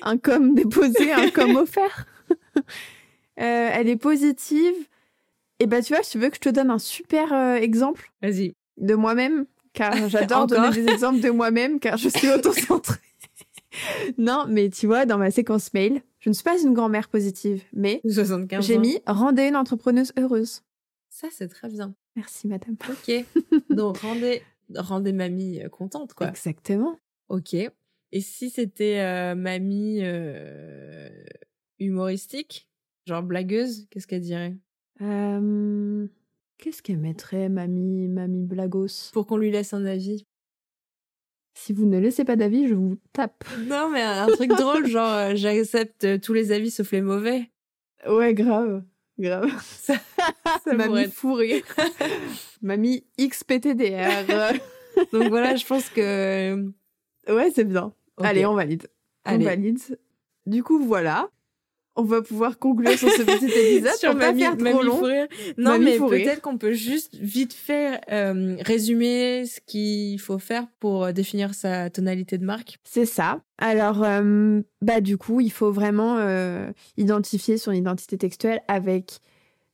Un 0.03 0.17
com 0.17 0.55
déposé, 0.55 1.13
un 1.13 1.31
com 1.31 1.57
offert. 1.57 2.07
Euh, 2.59 2.63
elle 3.73 3.89
est 3.89 3.97
positive. 3.97 4.75
Et 5.59 5.67
bah, 5.67 5.83
tu 5.83 5.95
vois, 5.95 6.03
tu 6.03 6.19
veux 6.19 6.29
que 6.29 6.37
je 6.37 6.41
te 6.41 6.49
donne 6.49 6.71
un 6.71 6.79
super 6.79 7.33
euh, 7.33 7.55
exemple 7.57 8.13
Vas-y. 8.23 8.55
de 8.77 8.95
moi-même, 8.95 9.47
car 9.73 9.93
j'adore 10.09 10.47
donner 10.47 10.71
des 10.71 10.89
exemples 10.89 11.21
de 11.21 11.31
moi-même, 11.31 11.81
car 11.81 11.97
je 11.97 12.09
suis 12.09 12.31
autocentrée. 12.31 13.01
non, 14.19 14.45
mais 14.49 14.71
tu 14.71 14.87
vois, 14.87 15.07
dans 15.07 15.19
ma 15.19 15.31
séquence 15.31 15.73
mail, 15.73 16.03
je 16.21 16.31
ne 16.31 16.35
suis 16.35 16.45
pas 16.45 16.61
une 16.61 16.75
grand-mère 16.75 17.09
positive, 17.09 17.63
mais 17.73 18.01
75 18.05 18.67
j'ai 18.67 18.79
mis 18.79 19.01
rendez 19.07 19.49
une 19.49 19.57
entrepreneuse 19.57 20.13
heureuse. 20.19 20.63
Ça, 21.09 21.29
c'est 21.31 21.49
très 21.49 21.69
bien. 21.69 21.95
Merci, 22.17 22.47
madame. 22.49 22.77
Ok. 22.89 23.25
Donc, 23.71 23.99
rendez, 23.99 24.43
rendez 24.75 25.13
mamie 25.13 25.63
euh, 25.63 25.69
contente, 25.69 26.15
quoi. 26.15 26.29
Exactement. 26.29 26.99
Ok. 27.29 27.55
Et 27.55 28.21
si 28.21 28.51
c'était 28.51 29.01
euh, 29.01 29.35
mamie 29.35 30.01
euh, 30.03 31.09
humoristique, 31.79 32.69
genre 33.07 33.23
blagueuse, 33.23 33.87
qu'est-ce 33.91 34.07
qu'elle 34.07 34.21
dirait? 34.21 34.57
Euh, 35.03 36.07
Qu'est-ce 36.59 36.83
qu'elle 36.83 36.99
mettrait, 36.99 37.49
mamie, 37.49 38.09
mamie 38.09 38.45
Blagos? 38.47 39.11
Pour 39.13 39.27
qu'on 39.27 39.37
lui 39.37 39.51
laisse 39.51 39.75
un 39.75 39.85
avis. 39.85 40.25
Si 41.55 41.73
vous 41.73 41.87
ne 41.87 41.99
laissez 41.99 42.25
pas 42.25 42.37
d'avis, 42.37 42.69
je 42.69 42.75
vous 42.75 42.97
tape. 43.13 43.45
Non, 43.67 43.91
mais 43.91 44.03
un, 44.03 44.27
truc 44.29 44.51
drôle, 44.51 44.87
genre 44.87 45.11
euh, 45.13 45.33
j'accepte 45.35 46.05
euh, 46.05 46.19
tous 46.19 46.33
les 46.33 46.53
avis 46.53 46.71
sauf 46.71 46.93
les 46.93 47.03
mauvais. 47.03 47.51
Ouais, 48.09 48.35
grave. 48.35 48.85
Grave. 49.19 49.51
Ça 49.63 49.95
pourrait 50.65 50.77
mamie 50.77 51.01
être- 51.01 51.13
fou 51.13 51.35
rire. 51.35 51.65
mamie 52.63 53.05
XPTDR. 53.19 54.25
Donc 55.13 55.29
voilà, 55.29 55.57
je 55.57 55.67
pense 55.67 55.89
que. 55.91 56.73
ouais, 57.29 57.51
c'est 57.55 57.65
bien. 57.65 57.93
Allez, 58.19 58.47
on 58.47 58.55
valide. 58.55 58.87
Allez. 59.25 59.45
On 59.45 59.49
valide. 59.49 59.79
Du 60.47 60.63
coup, 60.63 60.79
voilà. 60.85 61.29
On 61.97 62.03
va 62.03 62.21
pouvoir 62.23 62.59
conclure 62.59 62.91
sur 62.99 63.09
ce 63.11 63.23
petit 63.23 63.47
épisode 63.77 63.95
Sur 63.95 64.11
pour 64.11 64.21
pas 64.21 64.35
faire 64.35 64.57
trop 64.57 64.83
long. 64.83 65.01
Non, 65.57 65.71
Mamie 65.73 65.85
mais 65.85 65.99
peut-être 65.99 66.43
qu'on 66.43 66.59
peut 66.59 66.73
juste 66.73 67.15
vite 67.15 67.53
faire 67.55 68.01
euh, 68.13 68.57
résumer 68.61 69.45
ce 69.47 69.61
qu'il 69.67 70.21
faut 70.21 70.39
faire 70.39 70.67
pour 70.79 71.05
euh, 71.05 71.13
définir 71.13 71.55
sa 71.55 71.89
tonalité 71.91 72.39
de 72.39 72.45
marque. 72.45 72.79
C'est 72.85 73.07
ça. 73.07 73.41
Alors, 73.59 74.03
euh, 74.05 74.61
bah 74.83 75.01
du 75.01 75.17
coup, 75.17 75.41
il 75.41 75.51
faut 75.51 75.73
vraiment 75.73 76.17
euh, 76.19 76.71
identifier 76.99 77.57
son 77.57 77.73
identité 77.73 78.19
textuelle 78.19 78.61
avec 78.69 79.21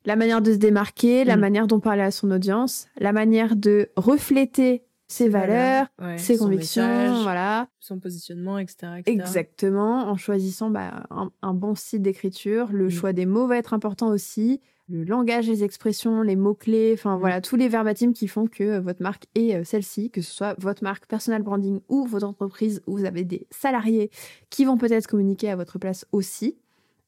la 0.04 0.16
manière 0.16 0.42
de 0.42 0.52
se 0.52 0.58
démarquer, 0.58 1.24
la 1.24 1.36
Mm. 1.36 1.40
manière 1.40 1.66
dont 1.66 1.80
parler 1.80 2.02
à 2.02 2.10
son 2.10 2.30
audience, 2.30 2.86
la 2.98 3.12
manière 3.12 3.56
de 3.56 3.88
refléter 3.96 4.82
ses 5.12 5.28
valeurs, 5.28 5.86
ouais, 6.00 6.18
ses 6.18 6.38
convictions, 6.38 6.82
message, 6.86 7.22
voilà. 7.22 7.68
son 7.80 7.98
positionnement, 7.98 8.58
etc. 8.58 8.76
etc. 8.98 9.12
Exactement, 9.12 10.08
en 10.08 10.16
choisissant 10.16 10.70
bah, 10.70 11.04
un, 11.10 11.30
un 11.42 11.54
bon 11.54 11.74
style 11.74 12.02
d'écriture. 12.02 12.68
Le 12.72 12.86
Mm. 12.86 12.90
choix 12.90 13.12
des 13.12 13.26
mots 13.26 13.46
va 13.46 13.56
être 13.58 13.74
important 13.74 14.08
aussi. 14.08 14.60
Le 14.88 15.04
langage, 15.04 15.46
les 15.48 15.62
expressions, 15.64 16.22
les 16.22 16.36
mots-clés, 16.36 16.92
enfin 16.94 17.16
Mm. 17.16 17.20
voilà, 17.20 17.40
tous 17.40 17.56
les 17.56 17.68
verbatims 17.68 18.12
qui 18.12 18.26
font 18.28 18.46
que 18.46 18.64
euh, 18.64 18.80
votre 18.80 19.02
marque 19.02 19.24
est 19.34 19.54
euh, 19.54 19.64
celle-ci, 19.64 20.10
que 20.10 20.20
ce 20.20 20.32
soit 20.32 20.54
votre 20.58 20.82
marque 20.82 21.06
personal 21.06 21.42
branding 21.42 21.80
ou 21.88 22.04
votre 22.04 22.26
entreprise 22.26 22.82
où 22.86 22.98
vous 22.98 23.04
avez 23.04 23.24
des 23.24 23.46
salariés 23.50 24.10
qui 24.50 24.64
vont 24.64 24.76
peut-être 24.76 25.06
communiquer 25.06 25.50
à 25.50 25.56
votre 25.56 25.78
place 25.78 26.04
aussi. 26.12 26.58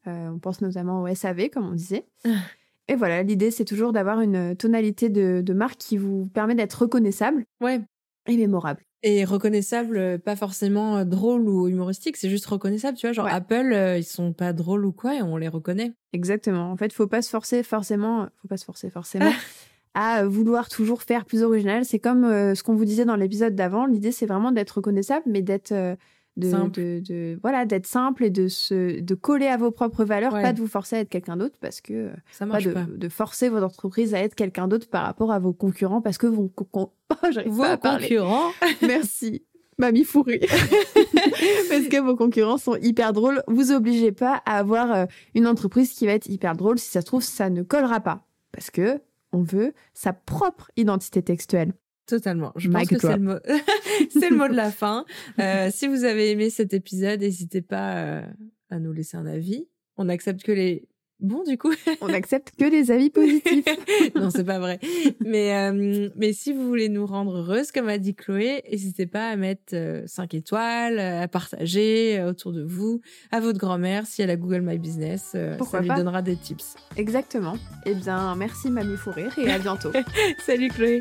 Euh, 0.06 0.28
on 0.28 0.38
pense 0.38 0.60
notamment 0.60 1.02
au 1.02 1.14
SAV, 1.14 1.48
comme 1.50 1.66
on 1.66 1.72
disait. 1.72 2.06
Et 2.88 2.96
voilà, 2.96 3.22
l'idée, 3.22 3.50
c'est 3.50 3.64
toujours 3.64 3.92
d'avoir 3.94 4.20
une 4.20 4.54
tonalité 4.56 5.08
de, 5.08 5.40
de 5.42 5.52
marque 5.54 5.78
qui 5.78 5.96
vous 5.96 6.26
permet 6.26 6.54
d'être 6.54 6.74
reconnaissable 6.82 7.46
Ouais. 7.62 7.80
Et 8.26 8.36
mémorable. 8.36 8.82
Et 9.02 9.24
reconnaissable, 9.24 9.98
euh, 9.98 10.18
pas 10.18 10.34
forcément 10.34 10.96
euh, 10.96 11.04
drôle 11.04 11.46
ou 11.48 11.68
humoristique, 11.68 12.16
c'est 12.16 12.30
juste 12.30 12.46
reconnaissable, 12.46 12.96
tu 12.96 13.06
vois. 13.06 13.12
Genre 13.12 13.26
Ouais. 13.26 13.32
Apple, 13.32 13.72
euh, 13.74 13.98
ils 13.98 14.04
sont 14.04 14.32
pas 14.32 14.52
drôles 14.54 14.86
ou 14.86 14.92
quoi, 14.92 15.14
et 15.14 15.22
on 15.22 15.36
les 15.36 15.48
reconnaît. 15.48 15.92
Exactement. 16.14 16.70
En 16.70 16.76
fait, 16.76 16.92
faut 16.92 17.06
pas 17.06 17.20
se 17.20 17.28
forcer 17.28 17.62
forcément, 17.62 18.28
faut 18.40 18.48
pas 18.48 18.56
se 18.56 18.64
forcer 18.64 18.88
forcément 18.88 19.30
à 19.94 20.24
vouloir 20.26 20.68
toujours 20.70 21.02
faire 21.02 21.26
plus 21.26 21.42
original. 21.42 21.84
C'est 21.84 21.98
comme 21.98 22.24
euh, 22.24 22.54
ce 22.54 22.62
qu'on 22.62 22.74
vous 22.74 22.86
disait 22.86 23.04
dans 23.04 23.16
l'épisode 23.16 23.54
d'avant. 23.54 23.84
L'idée, 23.86 24.10
c'est 24.10 24.26
vraiment 24.26 24.52
d'être 24.52 24.70
reconnaissable, 24.72 25.24
mais 25.26 25.42
d'être 25.42 25.72
euh, 25.72 25.96
de, 26.36 26.50
de, 26.70 27.00
de- 27.00 27.38
voilà, 27.42 27.64
d'être 27.64 27.86
simple 27.86 28.24
et 28.24 28.30
de 28.30 28.48
se 28.48 29.00
de 29.00 29.14
coller 29.14 29.46
à 29.46 29.56
vos 29.56 29.70
propres 29.70 30.04
valeurs, 30.04 30.32
Ouais. 30.32 30.42
pas 30.42 30.52
de 30.52 30.58
vous 30.60 30.66
forcer 30.66 30.96
à 30.96 31.00
être 31.00 31.08
quelqu'un 31.08 31.36
d'autre 31.36 31.56
parce 31.60 31.80
que 31.80 31.92
euh, 31.92 32.10
Ça 32.32 32.44
pas 32.46 32.52
marche 32.54 32.64
de, 32.64 32.72
pas. 32.72 32.86
de 32.88 33.08
forcer 33.08 33.48
votre 33.48 33.66
entreprise 33.66 34.14
à 34.14 34.18
être 34.20 34.34
quelqu'un 34.34 34.66
d'autre 34.66 34.88
par 34.88 35.04
rapport 35.04 35.30
à 35.32 35.38
vos 35.38 35.52
concurrents 35.52 36.00
parce 36.00 36.18
que 36.18 36.26
vos 36.26 36.48
con- 36.48 36.90
Oh, 37.10 37.26
Vos 37.46 37.62
pas 37.62 37.70
à 37.72 37.76
concurrents. 37.98 38.50
Merci. 38.82 39.44
Mamie 39.78 40.04
fourrée. 40.04 40.40
Parce 41.68 41.88
que 41.88 42.00
vos 42.00 42.14
concurrents 42.16 42.58
sont 42.58 42.76
hyper 42.76 43.12
drôles. 43.12 43.42
Vous 43.48 43.72
obligez 43.72 44.12
pas 44.12 44.40
à 44.46 44.58
avoir 44.58 44.92
euh, 44.92 45.06
une 45.34 45.46
entreprise 45.48 45.92
qui 45.92 46.06
va 46.06 46.12
être 46.12 46.28
hyper 46.28 46.54
drôle. 46.54 46.78
Si 46.78 46.90
ça 46.90 47.00
se 47.00 47.06
trouve, 47.06 47.22
ça 47.24 47.50
ne 47.50 47.62
collera 47.62 47.98
pas. 48.00 48.24
Parce 48.52 48.70
que 48.70 49.00
on 49.32 49.42
veut 49.42 49.72
sa 49.92 50.12
propre 50.12 50.70
identité 50.76 51.22
textuelle. 51.22 51.72
Totalement. 52.06 52.52
Je 52.56 52.68
pense 52.68 52.88
que 52.88 52.98
c'est 52.98 53.16
le 53.16 53.22
mot, 53.22 53.38
c'est 54.10 54.30
le 54.30 54.36
mot 54.36 54.48
de 54.48 54.54
la 54.54 54.70
fin. 54.70 55.04
Euh, 55.38 55.70
si 55.72 55.88
vous 55.88 56.04
avez 56.04 56.30
aimé 56.30 56.50
cet 56.50 56.74
épisode, 56.74 57.20
n'hésitez 57.20 57.62
pas 57.62 57.96
euh, 57.96 58.26
à 58.70 58.78
nous 58.78 58.92
laisser 58.92 59.16
un 59.16 59.26
avis. 59.26 59.66
On 59.96 60.08
accepte 60.08 60.42
que 60.42 60.52
les 60.52 60.88
Bon, 61.20 61.42
du 61.44 61.56
coup. 61.56 61.72
On 62.02 62.12
accepte 62.12 62.52
que 62.58 62.64
les 62.64 62.90
avis 62.90 63.08
positifs. 63.08 63.64
non, 64.14 64.30
c'est 64.30 64.44
pas 64.44 64.58
vrai. 64.58 64.78
Mais, 65.24 65.54
euh, 65.54 66.10
mais 66.16 66.32
si 66.34 66.52
vous 66.52 66.66
voulez 66.66 66.90
nous 66.90 67.06
rendre 67.06 67.38
heureuses, 67.38 67.70
comme 67.70 67.88
a 67.88 67.96
dit 67.96 68.14
Chloé, 68.14 68.62
n'hésitez 68.70 69.06
pas 69.06 69.28
à 69.28 69.36
mettre 69.36 70.02
5 70.06 70.34
étoiles, 70.34 70.98
à 70.98 71.26
partager 71.28 72.22
autour 72.22 72.52
de 72.52 72.62
vous, 72.62 73.00
à 73.30 73.40
votre 73.40 73.58
grand-mère, 73.58 74.06
si 74.06 74.20
elle 74.20 74.30
a 74.30 74.36
Google 74.36 74.62
My 74.62 74.76
Business. 74.76 75.34
Pourquoi 75.56 75.78
ça 75.78 75.84
lui 75.84 75.94
donnera 75.94 76.20
des 76.20 76.36
tips. 76.36 76.74
Exactement. 76.96 77.54
Eh 77.86 77.94
bien, 77.94 78.34
merci 78.34 78.70
Mamie 78.70 78.96
Fourrir 78.96 79.32
et 79.38 79.50
à 79.50 79.58
bientôt. 79.58 79.92
Salut 80.44 80.68
Chloé. 80.68 81.00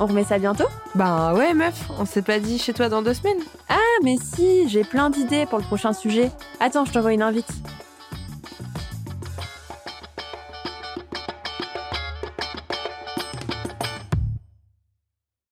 on 0.00 0.06
remet 0.06 0.24
ça 0.24 0.38
bientôt 0.38 0.64
Bah 0.94 1.34
ouais 1.34 1.54
meuf, 1.54 1.88
on 1.98 2.04
s'est 2.06 2.22
pas 2.22 2.38
dit 2.40 2.58
chez 2.58 2.72
toi 2.72 2.88
dans 2.88 3.02
deux 3.02 3.14
semaines 3.14 3.38
Ah 3.68 3.76
mais 4.02 4.16
si, 4.16 4.68
j'ai 4.68 4.82
plein 4.82 5.10
d'idées 5.10 5.46
pour 5.46 5.58
le 5.58 5.64
prochain 5.64 5.92
sujet. 5.92 6.30
Attends, 6.58 6.84
je 6.84 6.92
t'envoie 6.92 7.12
une 7.12 7.22
invite. 7.22 7.50